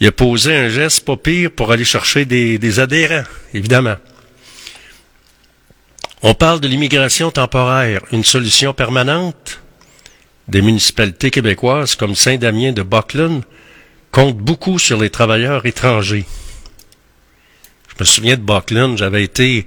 il 0.01 0.09
a 0.09 0.13
posé 0.13 0.55
un 0.57 0.69
geste 0.69 1.05
pas 1.05 1.17
pire 1.17 1.53
pour 1.53 1.71
aller 1.71 1.85
chercher 1.85 2.25
des, 2.25 2.59
des 2.59 2.81
adhérents, 2.81 3.25
évidemment. 3.55 3.97
On 6.23 6.35
parle 6.35 6.59
de 6.59 6.67
l'immigration 6.67 7.31
temporaire, 7.31 8.03
une 8.11 8.25
solution 8.25 8.75
permanente? 8.75 9.61
Des 10.49 10.63
municipalités 10.63 11.31
québécoises 11.31 11.95
comme 11.95 12.17
Saint-Damien 12.17 12.73
de 12.73 12.83
Buckland 12.83 13.43
comptent 14.11 14.39
beaucoup 14.39 14.79
sur 14.79 15.01
les 15.01 15.11
travailleurs 15.11 15.67
étrangers. 15.67 16.25
Je 17.89 17.95
me 18.01 18.05
souviens 18.05 18.37
de 18.37 18.43
Buckland, 18.43 18.97
j'avais 18.97 19.23
été, 19.23 19.67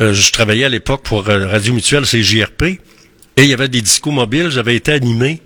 euh, 0.00 0.12
je 0.12 0.32
travaillais 0.32 0.64
à 0.64 0.68
l'époque 0.68 1.02
pour 1.02 1.28
euh, 1.28 1.46
Radio 1.46 1.74
Mutuelle, 1.74 2.06
c'est 2.06 2.22
JRP, 2.22 2.62
et 2.62 2.78
il 3.38 3.48
y 3.48 3.52
avait 3.52 3.68
des 3.68 3.82
discours 3.82 4.12
mobiles, 4.12 4.50
j'avais 4.50 4.76
été 4.76 4.92
animé 4.92 5.40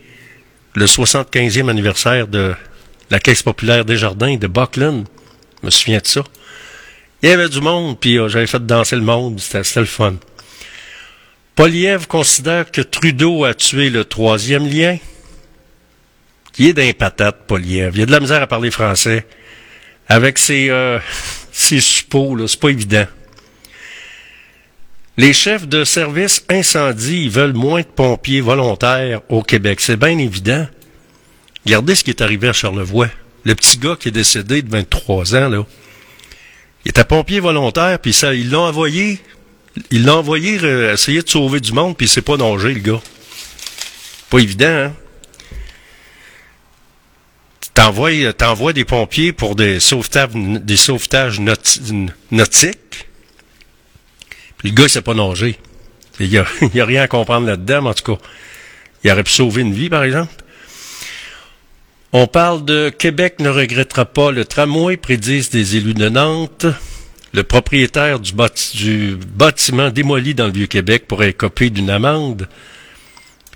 le 0.75 0.87
75e 0.87 1.69
anniversaire 1.69 2.29
de 2.29 2.55
la 3.11 3.21
Caisse 3.21 3.43
populaire 3.43 3.85
des 3.85 3.97
Jardins 3.97 4.37
de 4.37 4.47
Buckland. 4.47 5.05
Je 5.61 5.67
me 5.67 5.71
souviens 5.71 5.99
de 5.99 6.07
ça. 6.07 6.25
Il 7.23 7.29
y 7.29 7.33
avait 7.33 7.49
du 7.49 7.61
monde, 7.61 7.99
puis 7.99 8.19
euh, 8.19 8.29
j'avais 8.29 8.47
fait 8.47 8.65
danser 8.65 8.97
le 8.97 9.03
monde, 9.03 9.41
c'était 9.41 9.81
le 9.81 9.87
fun. 9.87 10.17
Poliev 11.55 12.07
considère 12.09 12.71
que 12.71 12.81
Trudeau 12.83 13.45
a 13.45 13.55
tué 13.55 13.89
le 13.89 14.05
troisième 14.05 14.69
lien. 14.69 14.99
Il 16.59 16.67
est 16.69 16.73
d'un 16.73 16.93
patate, 16.93 17.47
Poliev. 17.47 17.93
Il 17.97 18.03
a 18.03 18.07
de 18.07 18.13
la 18.13 18.21
misère 18.21 18.43
à 18.43 18.47
parler 18.47 18.71
français. 18.71 19.27
Avec 20.09 20.39
ses, 20.39 20.71
euh, 20.71 20.99
ses 21.53 21.81
suppôts, 21.81 22.37
là, 22.37 22.47
c'est 22.47 22.61
pas 22.61 22.71
évident. 22.71 23.07
Les 25.17 25.33
chefs 25.33 25.69
de 25.69 25.85
service 25.85 26.45
incendie 26.49 27.29
veulent 27.29 27.53
moins 27.53 27.83
de 27.83 27.87
pompiers 27.87 28.41
volontaires 28.41 29.21
au 29.29 29.43
Québec. 29.43 29.81
C'est 29.81 29.97
bien 29.97 30.19
évident. 30.19 30.67
Regardez 31.65 31.95
ce 31.95 32.03
qui 32.03 32.11
est 32.11 32.21
arrivé 32.21 32.49
à 32.49 32.53
Charlevoix. 32.53 33.09
Le 33.45 33.55
petit 33.55 33.79
gars 33.79 33.97
qui 33.99 34.09
est 34.09 34.13
décédé 34.13 34.63
de 34.63 34.71
23 34.71 35.37
ans, 35.37 35.49
là. 35.49 35.65
Il 36.85 36.91
était 36.91 37.05
pompier 37.05 37.41
volontaire, 37.41 37.99
puis 37.99 38.13
ça, 38.13 38.35
ils 38.35 38.51
l'ont 38.51 38.67
envoyé. 38.67 39.21
Ils 39.91 40.05
l'ont 40.05 40.19
envoyé 40.19 40.59
euh, 40.63 40.93
essayer 40.93 41.23
de 41.23 41.29
sauver 41.29 41.61
du 41.61 41.73
monde, 41.73 41.97
puis 41.97 42.07
il 42.07 42.09
s'est 42.09 42.23
pas 42.23 42.37
nager, 42.37 42.75
le 42.75 42.81
gars. 42.81 43.01
Pas 44.31 44.39
évident, 44.39 44.67
hein? 44.67 44.93
T'envoies, 47.75 48.33
t'envoies 48.33 48.73
des 48.73 48.85
pompiers 48.85 49.33
pour 49.33 49.57
des 49.57 49.81
sauvetages, 49.81 50.31
des 50.33 50.77
sauvetages 50.77 51.41
nauti- 51.41 52.09
nautiques. 52.31 53.09
Puis 54.59 54.71
le 54.71 54.75
gars, 54.75 54.85
il 54.85 54.91
sait 54.91 55.03
pas 55.03 55.15
nager. 55.15 55.59
Il 56.21 56.27
y 56.29 56.39
a, 56.39 56.47
il 56.75 56.81
a 56.81 56.85
rien 56.85 57.03
à 57.03 57.09
comprendre 57.09 57.47
là-dedans, 57.47 57.83
mais 57.83 57.89
en 57.91 57.95
tout 57.95 58.15
cas. 58.15 58.23
Il 59.03 59.11
aurait 59.11 59.25
pu 59.25 59.33
sauver 59.33 59.63
une 59.63 59.75
vie, 59.75 59.91
par 59.91 60.03
exemple. 60.05 60.33
On 62.13 62.27
parle 62.27 62.65
de 62.65 62.91
Québec 62.91 63.35
ne 63.41 63.49
regrettera 63.51 64.05
pas 64.07 64.31
le 64.31 64.45
tramway, 64.45 64.97
prédisent 64.97 65.51
des 65.51 65.77
élus 65.77 65.95
de 65.95 66.09
Nantes. 66.09 66.65
Le 67.33 67.43
propriétaire 67.43 68.21
du, 68.21 68.33
bâti- 68.33 68.77
du 68.77 69.17
bâtiment 69.17 69.91
démoli 69.91 70.35
dans 70.35 70.47
le 70.47 70.53
Vieux-Québec 70.53 71.07
pourrait 71.09 71.31
écoper 71.31 71.69
d'une 71.71 71.91
amende. 71.91 72.49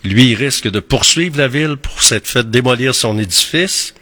Lui, 0.04 0.30
il 0.30 0.34
risque 0.34 0.68
de 0.68 0.80
poursuivre 0.80 1.38
la 1.38 1.46
ville 1.48 1.76
pour 1.76 2.02
s'être 2.02 2.26
fait 2.26 2.50
démolir 2.50 2.94
son 2.94 3.16
édifice. 3.18 3.94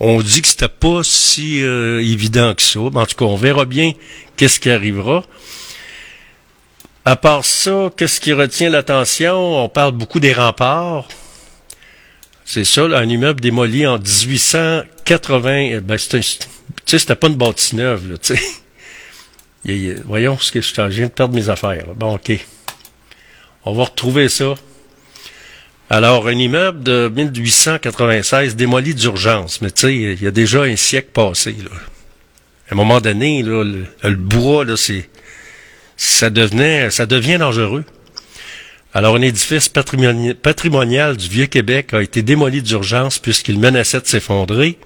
On 0.00 0.20
dit 0.20 0.42
que 0.42 0.48
c'était 0.48 0.68
pas 0.68 1.02
si 1.02 1.62
euh, 1.62 2.00
évident 2.02 2.54
que 2.54 2.62
ça. 2.62 2.80
Mais 2.92 3.00
en 3.00 3.06
tout 3.06 3.16
cas, 3.16 3.24
on 3.24 3.36
verra 3.36 3.64
bien 3.64 3.92
qu'est-ce 4.36 4.58
qui 4.58 4.70
arrivera. 4.70 5.24
À 7.04 7.16
part 7.16 7.44
ça, 7.44 7.90
qu'est-ce 7.96 8.20
qui 8.20 8.32
retient 8.32 8.70
l'attention? 8.70 9.64
On 9.64 9.68
parle 9.68 9.92
beaucoup 9.92 10.20
des 10.20 10.32
remparts. 10.32 11.08
C'est 12.44 12.64
ça, 12.64 12.82
un 12.82 13.08
immeuble 13.08 13.40
démoli 13.40 13.86
en 13.86 13.98
1880. 13.98 15.56
eh 15.56 15.80
Ben, 15.80 15.96
c'était, 15.96 16.20
tu 16.20 16.46
sais, 16.86 16.98
c'était 16.98 17.14
pas 17.14 17.28
une 17.28 17.36
bâtisse 17.36 17.72
neuve, 17.72 18.18
tu 18.22 18.36
sais. 18.36 18.42
Voyons 20.04 20.38
ce 20.38 20.52
que 20.52 20.60
je, 20.60 20.82
viens 20.88 21.06
de 21.06 21.10
perdre 21.10 21.34
mes 21.34 21.48
affaires. 21.48 21.86
Bon, 21.94 22.16
OK. 22.16 22.32
On 23.64 23.72
va 23.72 23.84
retrouver 23.84 24.28
ça. 24.28 24.54
Alors, 25.90 26.28
un 26.28 26.32
immeuble 26.32 26.82
de 26.82 27.12
1896 27.14 28.56
démoli 28.56 28.94
d'urgence. 28.94 29.60
Mais 29.60 29.70
tu 29.70 29.82
sais, 29.82 29.94
il 29.94 30.22
y 30.22 30.26
a 30.26 30.30
déjà 30.30 30.62
un 30.62 30.76
siècle 30.76 31.10
passé. 31.12 31.54
À 32.68 32.72
un 32.72 32.76
moment 32.76 33.00
donné, 33.00 33.42
le, 33.42 33.86
bois, 34.16 34.64
ça 35.96 36.30
devient 36.30 37.38
dangereux. 37.38 37.84
Alors, 38.94 39.16
un 39.16 39.22
édifice 39.22 39.68
patrimoni- 39.68 40.34
patrimonial 40.34 41.16
du 41.16 41.28
Vieux-Québec 41.28 41.92
a 41.92 42.02
été 42.02 42.22
démoli 42.22 42.62
d'urgence 42.62 43.18
puisqu'il 43.18 43.58
menaçait 43.58 44.00
de 44.00 44.06
s'effondrer. 44.06 44.78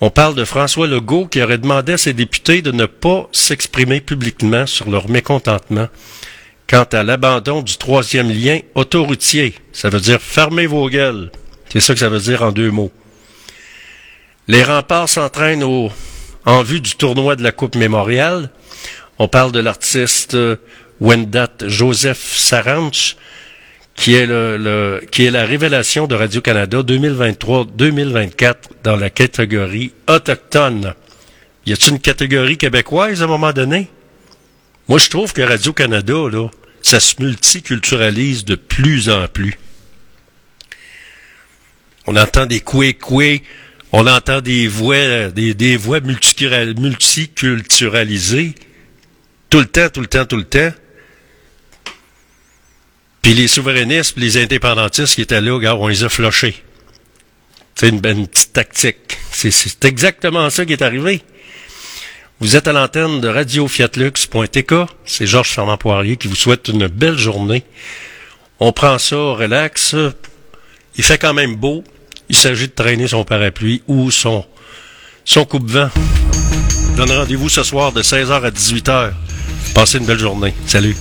On 0.00 0.10
parle 0.10 0.34
de 0.34 0.44
François 0.44 0.86
Legault 0.86 1.26
qui 1.26 1.40
aurait 1.42 1.56
demandé 1.56 1.92
à 1.94 1.98
ses 1.98 2.12
députés 2.12 2.60
de 2.60 2.72
ne 2.72 2.84
pas 2.84 3.28
s'exprimer 3.32 4.00
publiquement 4.00 4.66
sur 4.66 4.90
leur 4.90 5.08
mécontentement 5.08 5.88
quant 6.68 6.86
à 6.92 7.02
l'abandon 7.02 7.62
du 7.62 7.76
troisième 7.76 8.30
lien 8.30 8.60
autoroutier. 8.74 9.54
Ça 9.72 9.88
veut 9.88 10.00
dire 10.00 10.20
fermez 10.20 10.66
vos 10.66 10.88
gueules. 10.88 11.30
C'est 11.70 11.80
ça 11.80 11.94
que 11.94 12.00
ça 12.00 12.08
veut 12.08 12.20
dire 12.20 12.42
en 12.42 12.52
deux 12.52 12.70
mots. 12.70 12.92
Les 14.48 14.62
remparts 14.62 15.08
s'entraînent 15.08 15.64
en 16.44 16.62
vue 16.62 16.80
du 16.80 16.94
tournoi 16.96 17.36
de 17.36 17.42
la 17.42 17.52
Coupe 17.52 17.76
mémoriale. 17.76 18.50
On 19.18 19.28
parle 19.28 19.52
de 19.52 19.60
l'artiste 19.60 20.34
euh, 20.34 20.56
Wendat 21.00 21.52
Joseph 21.66 22.36
Saranch 22.36 23.16
qui 23.96 24.14
est 24.14 24.26
la 25.30 25.44
révélation 25.44 26.06
de 26.06 26.14
Radio-Canada 26.14 26.82
2023-2024 26.82 28.54
dans 28.82 28.96
la 28.96 29.10
catégorie 29.10 29.92
autochtone. 30.08 30.94
Y 31.66 31.72
a-t-il 31.72 31.92
une 31.94 32.00
catégorie 32.00 32.58
québécoise 32.58 33.22
à 33.22 33.24
un 33.24 33.28
moment 33.28 33.52
donné? 33.52 33.88
Moi, 34.88 34.98
je 34.98 35.08
trouve 35.08 35.32
que 35.32 35.42
Radio-Canada, 35.42 36.28
là, 36.30 36.48
ça 36.82 37.00
se 37.00 37.22
multiculturalise 37.22 38.44
de 38.44 38.54
plus 38.54 39.08
en 39.08 39.26
plus. 39.28 39.58
On 42.06 42.16
entend 42.16 42.46
des 42.46 42.60
coué 42.60 42.94
on 43.96 44.08
entend 44.08 44.40
des 44.40 44.66
voix, 44.66 45.30
des, 45.30 45.54
des 45.54 45.76
voix 45.76 46.00
multiculturalisées 46.00 48.56
tout 49.50 49.60
le 49.60 49.66
temps, 49.66 49.88
tout 49.88 50.00
le 50.00 50.08
temps, 50.08 50.26
tout 50.26 50.36
le 50.36 50.42
temps. 50.42 50.72
Puis 53.22 53.34
les 53.34 53.46
souverainistes, 53.46 54.16
les 54.16 54.42
indépendantistes 54.42 55.14
qui 55.14 55.22
étaient 55.22 55.40
là, 55.40 55.54
regarde, 55.54 55.78
on 55.80 55.86
les 55.86 56.02
a 56.02 56.08
flochés. 56.08 56.56
C'est 57.76 57.88
une, 57.88 58.04
une 58.04 58.26
petite 58.26 58.52
tactique. 58.52 59.16
C'est 59.30 59.84
exactement 59.84 60.50
ça 60.50 60.66
qui 60.66 60.72
est 60.72 60.82
arrivé. 60.82 61.22
Vous 62.40 62.56
êtes 62.56 62.66
à 62.66 62.72
l'antenne 62.72 63.20
de 63.20 63.28
radiofiatlux.tk. 63.28 64.74
C'est 65.04 65.26
Georges 65.26 65.50
Fernand 65.50 65.76
Poirier 65.76 66.16
qui 66.16 66.28
vous 66.28 66.34
souhaite 66.34 66.68
une 66.68 66.88
belle 66.88 67.16
journée. 67.16 67.62
On 68.60 68.72
prend 68.72 68.98
ça 68.98 69.16
au 69.16 69.34
relax. 69.34 69.94
Il 70.96 71.04
fait 71.04 71.18
quand 71.18 71.32
même 71.32 71.54
beau. 71.54 71.84
Il 72.28 72.36
s'agit 72.36 72.68
de 72.68 72.72
traîner 72.72 73.06
son 73.08 73.24
parapluie 73.24 73.82
ou 73.86 74.10
son, 74.10 74.44
son 75.24 75.44
coupe-vent. 75.44 75.90
Donne 76.96 77.12
rendez-vous 77.12 77.48
ce 77.48 77.62
soir 77.62 77.92
de 77.92 78.02
16h 78.02 78.42
à 78.42 78.50
18h. 78.50 79.12
Passez 79.74 79.98
une 79.98 80.06
belle 80.06 80.18
journée. 80.18 80.54
Salut. 80.66 80.96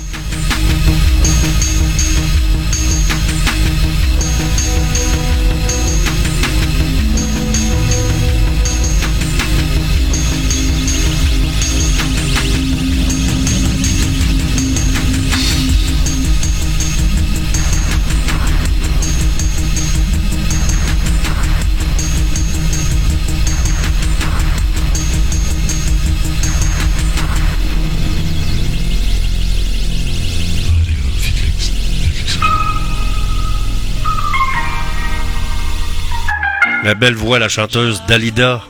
La 36.83 36.95
belle 36.95 37.15
voix, 37.15 37.39
la 37.39 37.47
chanteuse 37.47 38.03
Dalida. 38.09 38.61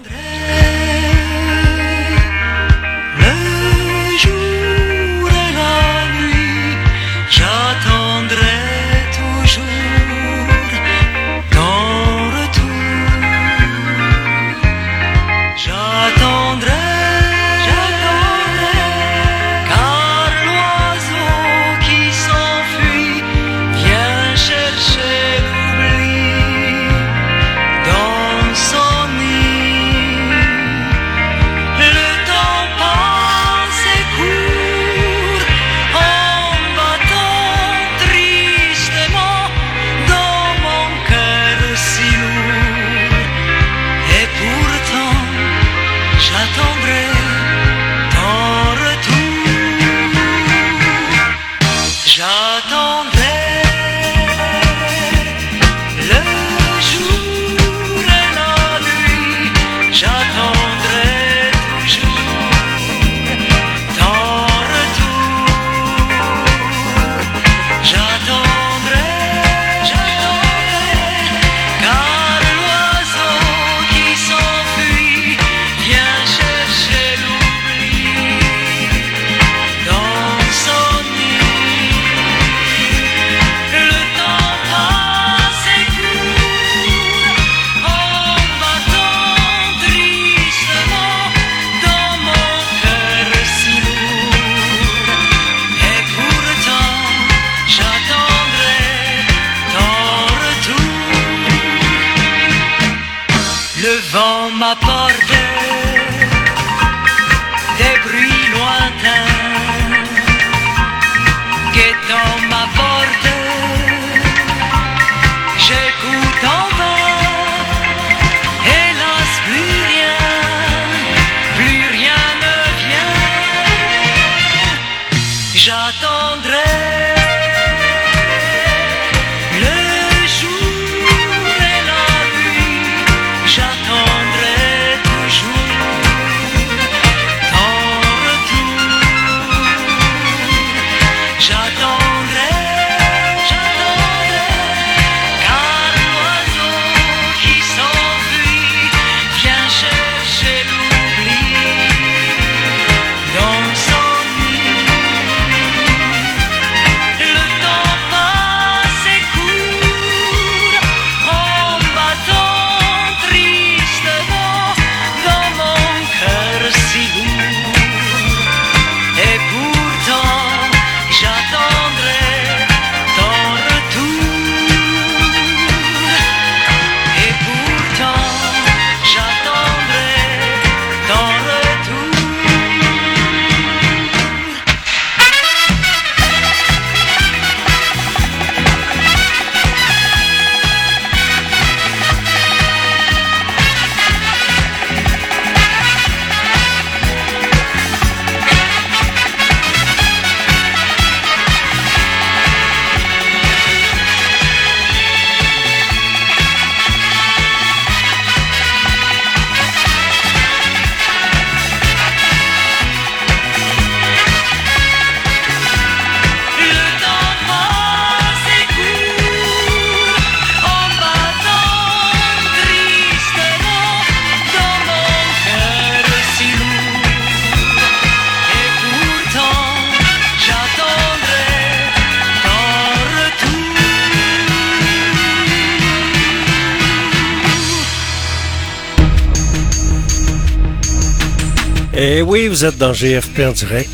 Dans 242.72 242.94
GFP 242.94 243.42
en 243.42 243.52
direct. 243.52 243.92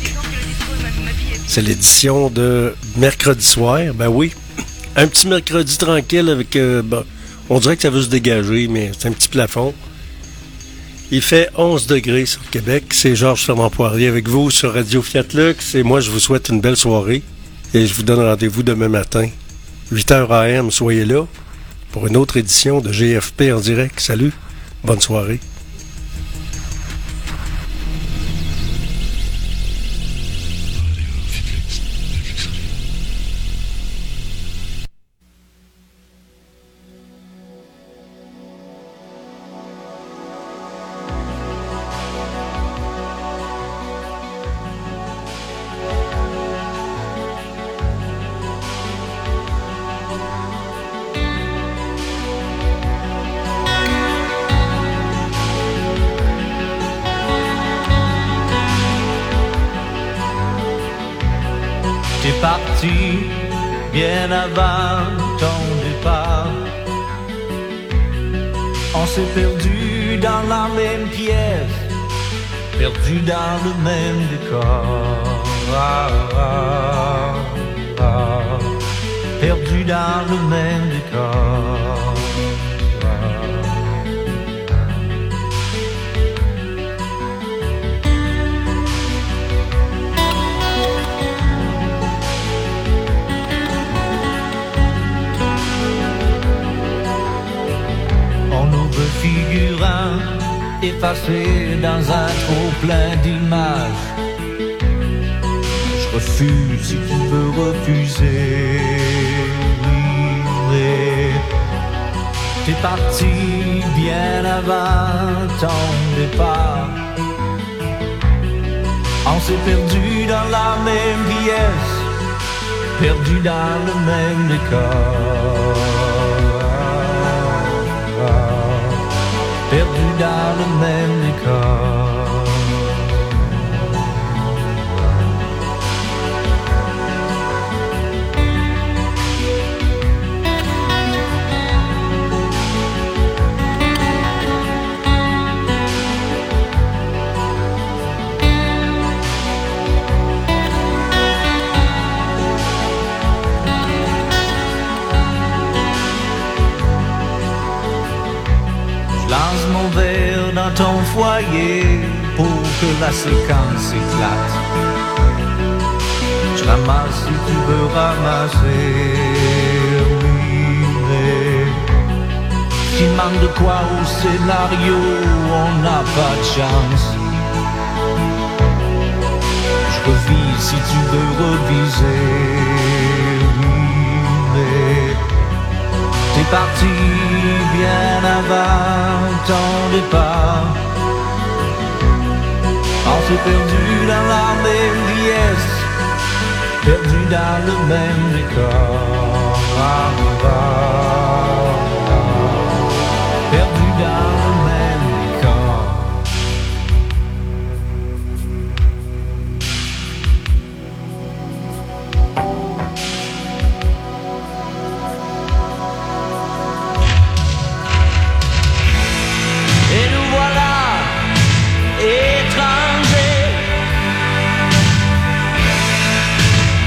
C'est 1.48 1.62
l'édition 1.62 2.30
de 2.30 2.72
mercredi 2.96 3.44
soir. 3.44 3.80
Ben 3.94 4.08
oui, 4.08 4.32
un 4.94 5.08
petit 5.08 5.26
mercredi 5.26 5.76
tranquille 5.76 6.28
avec... 6.28 6.54
euh, 6.54 6.82
on 7.48 7.58
dirait 7.58 7.74
que 7.74 7.82
ça 7.82 7.90
veut 7.90 8.02
se 8.02 8.08
dégager, 8.08 8.68
mais 8.68 8.92
c'est 8.96 9.08
un 9.08 9.12
petit 9.12 9.28
plafond. 9.28 9.74
Il 11.10 11.20
fait 11.20 11.48
11 11.56 11.88
degrés 11.88 12.26
sur 12.26 12.48
Québec. 12.50 12.84
C'est 12.90 13.16
Georges 13.16 13.44
Fernand 13.44 13.70
Poirier 13.70 14.06
avec 14.06 14.28
vous 14.28 14.52
sur 14.52 14.72
Radio 14.74 15.02
Fiat 15.02 15.24
Lux. 15.34 15.74
Et 15.74 15.82
moi, 15.82 16.00
je 16.00 16.10
vous 16.10 16.20
souhaite 16.20 16.48
une 16.48 16.60
belle 16.60 16.76
soirée. 16.76 17.22
Et 17.74 17.86
je 17.86 17.94
vous 17.94 18.04
donne 18.04 18.20
rendez-vous 18.20 18.62
demain 18.62 18.88
matin, 18.88 19.28
8h 19.92 20.30
AM. 20.30 20.70
Soyez 20.70 21.04
là 21.04 21.26
pour 21.90 22.06
une 22.06 22.16
autre 22.16 22.36
édition 22.36 22.80
de 22.80 22.92
GFP 22.92 23.52
en 23.52 23.58
direct. 23.58 23.98
Salut, 23.98 24.32
bonne 24.84 25.00
soirée. 25.00 25.40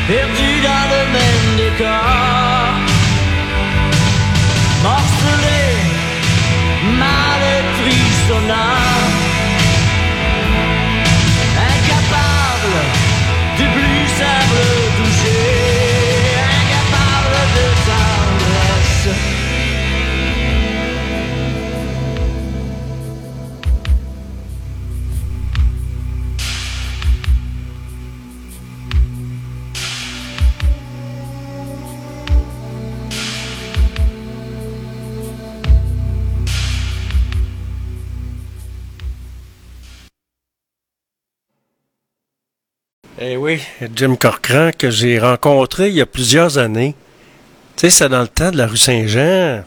Perdus 0.07 0.59
dans 0.69 0.85
le 0.93 1.01
même 1.17 1.47
décor, 1.57 2.73
morcelés, 4.83 5.77
mal 6.99 7.41
frissonnants, 7.79 8.82
incapables 8.82 8.82
Eh 43.33 43.37
oui, 43.37 43.59
Jim 43.95 44.15
Corcoran 44.15 44.69
que 44.77 44.91
j'ai 44.91 45.17
rencontré 45.17 45.89
il 45.89 45.95
y 45.95 46.01
a 46.01 46.05
plusieurs 46.05 46.59
années. 46.59 46.93
Tu 47.75 47.81
sais, 47.81 47.89
c'est 47.89 48.09
dans 48.09 48.21
le 48.21 48.27
temps 48.27 48.51
de 48.51 48.57
la 48.57 48.67
rue 48.67 48.77
Saint-Jean. 48.77 49.63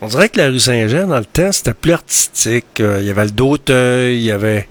On 0.00 0.06
dirait 0.06 0.28
que 0.28 0.38
la 0.38 0.46
rue 0.46 0.60
Saint-Jean, 0.60 1.08
dans 1.08 1.18
le 1.18 1.24
temps, 1.24 1.50
c'était 1.50 1.74
plus 1.74 1.94
artistique. 1.94 2.78
Euh, 2.78 2.98
Il 3.00 3.06
y 3.08 3.10
avait 3.10 3.24
le 3.24 3.32
d'Auteuil, 3.32 4.16
il 4.16 4.22
y 4.22 4.30
avait... 4.30 4.68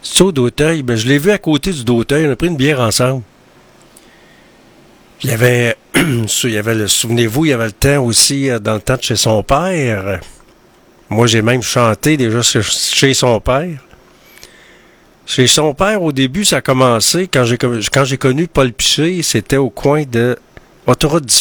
C'est 0.00 0.22
au 0.22 0.32
d'Auteuil? 0.32 0.82
Ben, 0.82 0.96
je 0.96 1.08
l'ai 1.08 1.18
vu 1.18 1.30
à 1.30 1.36
côté 1.36 1.72
du 1.72 1.84
d'Auteuil, 1.84 2.26
on 2.26 2.32
a 2.32 2.36
pris 2.36 2.46
une 2.48 2.56
bière 2.56 2.80
ensemble. 2.80 3.22
Il 5.22 5.28
y 5.28 5.34
avait... 5.34 5.76
y 6.44 6.56
avait 6.56 6.74
le... 6.74 6.88
Souvenez-vous, 6.88 7.44
il 7.44 7.48
y 7.50 7.52
avait 7.52 7.66
le 7.66 7.72
temps 7.72 8.02
aussi, 8.02 8.48
euh, 8.48 8.58
dans 8.58 8.74
le 8.76 8.80
temps 8.80 8.96
de 8.96 9.02
chez 9.02 9.16
son 9.16 9.42
père. 9.42 10.20
Moi, 11.10 11.26
j'ai 11.26 11.42
même 11.42 11.60
chanté 11.60 12.16
déjà 12.16 12.40
chez 12.40 13.12
son 13.12 13.40
père. 13.40 13.78
Chez 15.30 15.46
son 15.46 15.74
père, 15.74 16.02
au 16.02 16.10
début, 16.10 16.44
ça 16.44 16.56
a 16.56 16.60
commencé, 16.60 17.28
quand 17.28 17.44
j'ai 17.44 17.56
quand 17.56 18.04
j'ai 18.04 18.18
connu 18.18 18.48
Paul 18.48 18.72
Piché, 18.72 19.22
c'était 19.22 19.58
au 19.58 19.70
coin 19.70 20.02
de 20.02 20.36
Autoroute 20.88 21.24
du 21.24 21.34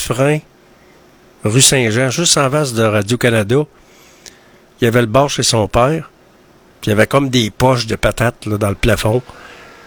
rue 1.44 1.60
Saint-Jean, 1.60 2.11
juste 2.11 2.38
en 2.38 2.52
face 2.52 2.76
de 2.76 2.84
Radio-Canada. 2.84 3.66
Il 4.80 4.86
y 4.86 4.88
avait 4.88 5.02
le 5.02 5.07
bar 5.07 5.28
chez 5.28 5.41
son 5.41 5.68
père, 5.68 6.11
puis 6.82 6.86
il 6.86 6.90
y 6.90 6.91
avait 6.91 7.07
comme 7.07 7.32
des 7.32 7.49
poches 7.49 7.88
de 7.88 7.95
patates 7.95 8.45
là, 8.45 8.60
dans 8.60 8.70
le 8.70 8.76
plafond. 8.76 9.24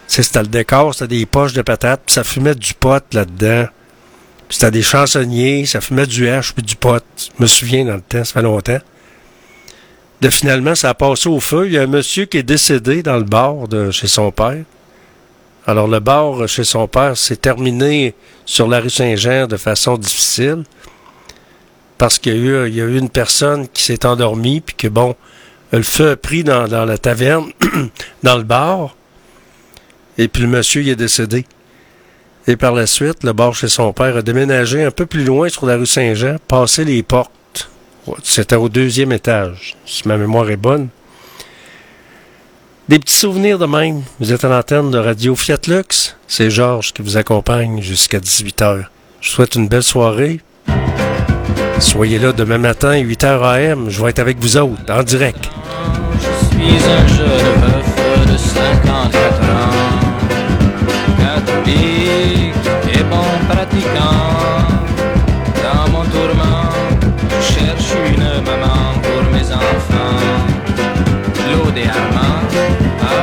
Tu 0.08 0.16
sais, 0.16 0.24
C'était 0.24 0.42
le 0.42 0.48
décor, 0.48 0.94
c'était 0.94 1.18
des 1.18 1.24
poches 1.24 1.52
de 1.52 1.62
patates, 1.62 2.02
puis 2.04 2.14
ça 2.14 2.24
fumait 2.24 2.56
du 2.56 2.74
pot 2.74 3.04
là-dedans. 3.12 3.68
Puis 4.48 4.58
C'était 4.58 4.72
des 4.72 4.82
chansonniers, 4.82 5.64
ça 5.64 5.80
fumait 5.80 6.08
du 6.08 6.28
hache 6.28 6.54
puis 6.54 6.64
du 6.64 6.74
pot. 6.74 7.04
Je 7.16 7.40
me 7.40 7.46
souviens 7.46 7.84
dans 7.84 7.94
le 7.94 8.00
temps, 8.00 8.24
ça 8.24 8.32
fait 8.32 8.42
longtemps. 8.42 8.80
Finalement, 10.30 10.74
ça 10.74 10.90
a 10.90 10.94
passé 10.94 11.28
au 11.28 11.40
feu. 11.40 11.66
Il 11.66 11.72
y 11.72 11.78
a 11.78 11.82
un 11.82 11.86
monsieur 11.86 12.26
qui 12.26 12.38
est 12.38 12.42
décédé 12.42 13.02
dans 13.02 13.16
le 13.16 13.24
bar 13.24 13.66
de 13.68 13.90
chez 13.90 14.06
son 14.06 14.30
père. 14.30 14.62
Alors, 15.66 15.88
le 15.88 16.00
bar 16.00 16.48
chez 16.48 16.64
son 16.64 16.86
père 16.86 17.16
s'est 17.16 17.36
terminé 17.36 18.14
sur 18.44 18.68
la 18.68 18.80
rue 18.80 18.90
Saint-Jean 18.90 19.46
de 19.46 19.56
façon 19.56 19.96
difficile. 19.96 20.64
Parce 21.98 22.18
qu'il 22.18 22.36
y 22.36 22.80
a 22.80 22.84
eu, 22.84 22.98
une 22.98 23.10
personne 23.10 23.68
qui 23.68 23.82
s'est 23.82 24.06
endormie, 24.06 24.60
puis 24.60 24.74
que 24.74 24.88
bon, 24.88 25.14
le 25.72 25.82
feu 25.82 26.10
a 26.10 26.16
pris 26.16 26.44
dans, 26.44 26.66
dans 26.66 26.84
la 26.84 26.98
taverne, 26.98 27.52
dans 28.22 28.36
le 28.36 28.44
bar. 28.44 28.96
Et 30.18 30.28
puis 30.28 30.42
le 30.42 30.48
monsieur, 30.48 30.82
il 30.82 30.88
est 30.88 30.96
décédé. 30.96 31.46
Et 32.46 32.56
par 32.56 32.72
la 32.72 32.86
suite, 32.86 33.22
le 33.22 33.32
bar 33.32 33.54
chez 33.54 33.68
son 33.68 33.92
père 33.92 34.16
a 34.16 34.22
déménagé 34.22 34.84
un 34.84 34.90
peu 34.90 35.06
plus 35.06 35.24
loin 35.24 35.48
sur 35.48 35.64
la 35.66 35.76
rue 35.76 35.86
Saint-Jean, 35.86 36.36
passé 36.48 36.84
les 36.84 37.02
portes. 37.02 37.32
C'était 38.22 38.56
au 38.56 38.68
deuxième 38.68 39.12
étage, 39.12 39.76
si 39.86 40.06
ma 40.08 40.16
mémoire 40.16 40.50
est 40.50 40.56
bonne. 40.56 40.88
Des 42.88 42.98
petits 42.98 43.14
souvenirs 43.14 43.58
de 43.58 43.66
même. 43.66 44.02
Vous 44.18 44.32
êtes 44.32 44.44
à 44.44 44.48
l'antenne 44.48 44.90
de 44.90 44.98
Radio 44.98 45.36
Fiat 45.36 45.58
Lux. 45.68 46.16
C'est 46.26 46.50
Georges 46.50 46.92
qui 46.92 47.02
vous 47.02 47.16
accompagne 47.16 47.80
jusqu'à 47.80 48.18
18h. 48.18 48.84
Je 49.20 49.28
vous 49.28 49.34
souhaite 49.34 49.54
une 49.54 49.68
belle 49.68 49.84
soirée. 49.84 50.40
Soyez 51.78 52.18
là 52.18 52.32
demain 52.32 52.58
matin, 52.58 52.94
8h 52.94 53.42
AM. 53.42 53.88
Je 53.88 54.02
vais 54.02 54.10
être 54.10 54.18
avec 54.18 54.38
vous 54.38 54.56
autres, 54.56 54.92
en 54.92 55.02
direct. 55.02 55.48
Je 56.14 56.56
suis 56.56 56.84
un 56.84 57.06
jeune 57.06 57.28
veuf 57.28 58.32
de 58.32 58.36
54 58.36 59.42
ans. 59.42 59.92
Cherche 67.62 67.94
une 68.06 68.42
maman 68.44 69.00
pour 69.02 69.22
mes 69.32 69.52
enfants. 69.52 70.18
Claude 71.34 71.76
et 71.76 71.88
Armand, 71.88 72.42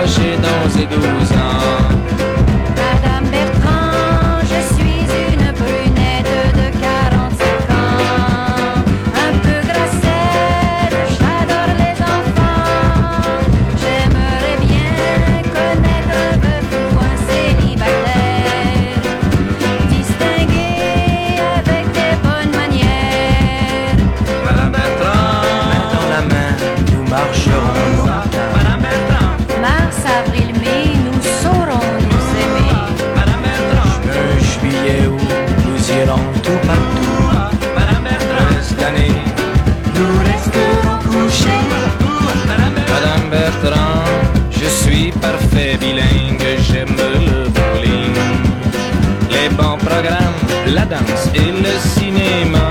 âgés 0.01 0.37
d'11 0.37 0.81
et 0.81 0.85
12 0.85 1.31
ans. 1.33 1.98
La 50.71 50.85
danse 50.85 51.29
et 51.33 51.51
le 51.51 51.79
cinéma. 51.79 52.68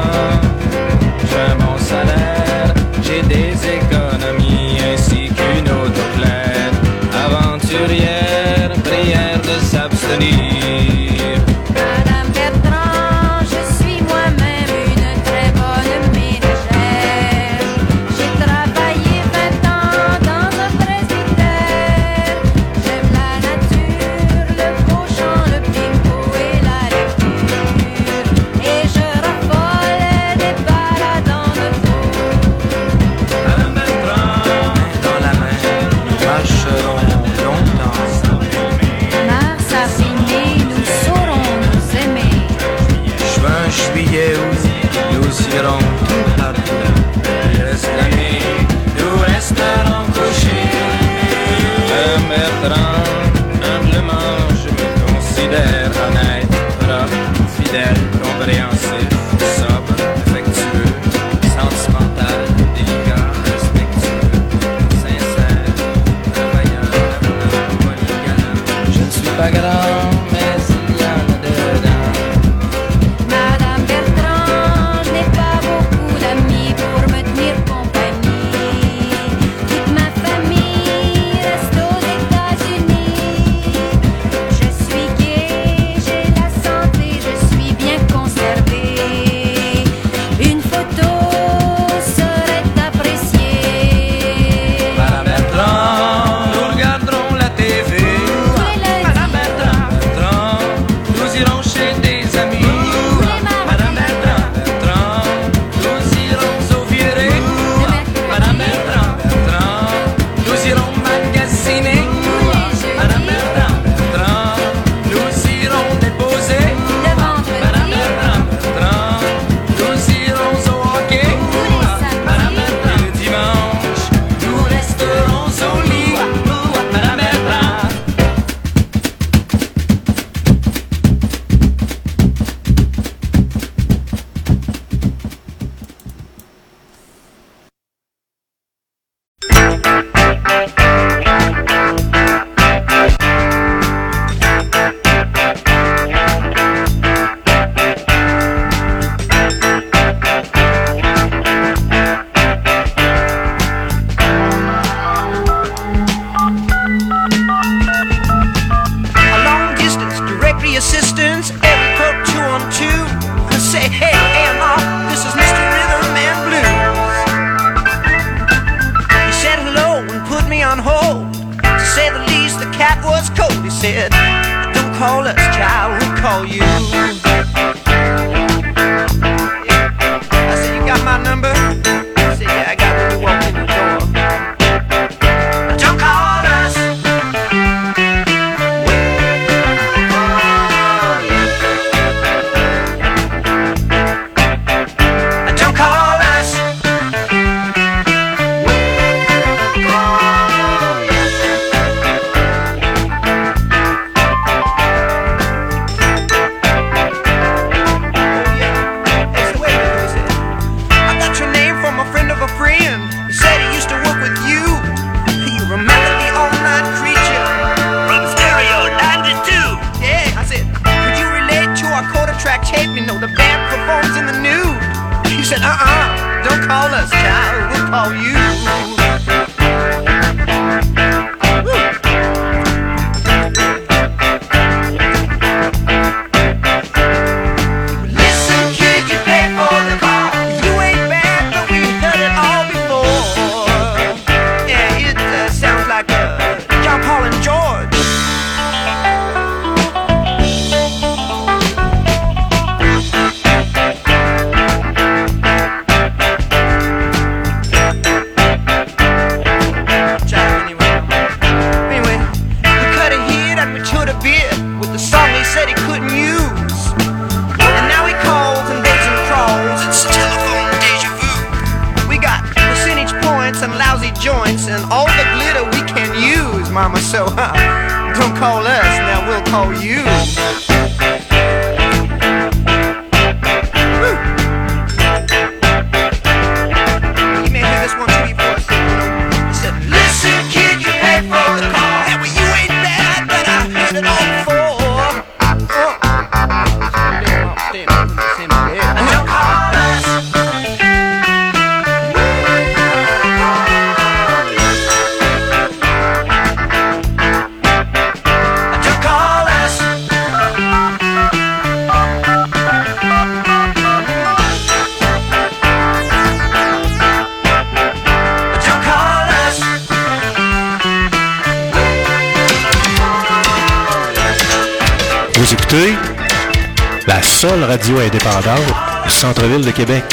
ville 329.48 329.64
de 329.64 329.70
Québec. 329.70 330.04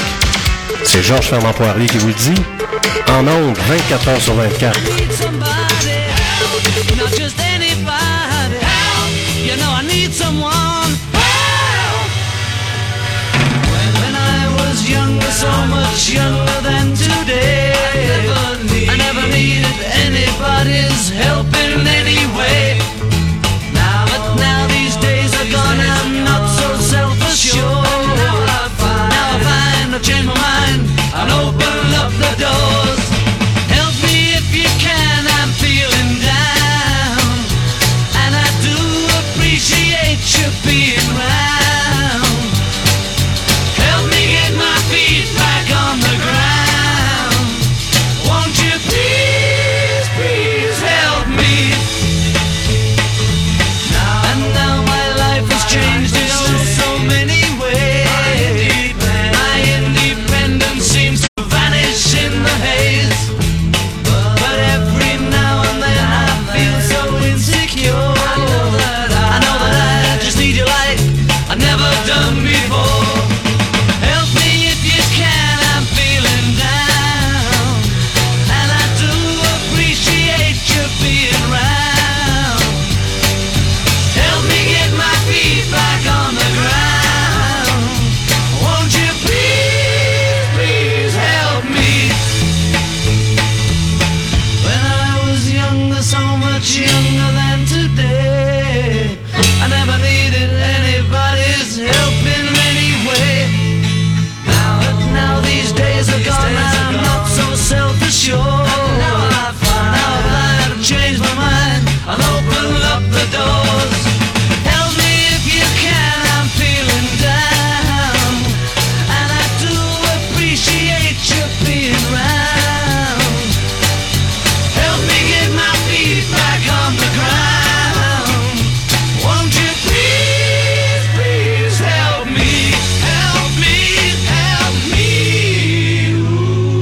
C'est 0.83 1.03
Georges 1.03 1.27
Fernand 1.27 1.53
Poirier 1.53 1.87
qui 1.87 1.97
vous 1.97 2.07
le 2.07 2.13
dit. 2.13 2.41
En 3.09 3.27
ondes, 3.27 3.57
24 3.67 4.07
heures 4.09 4.21
sur 4.21 4.33
24. 4.33 4.79
helping 21.15 21.94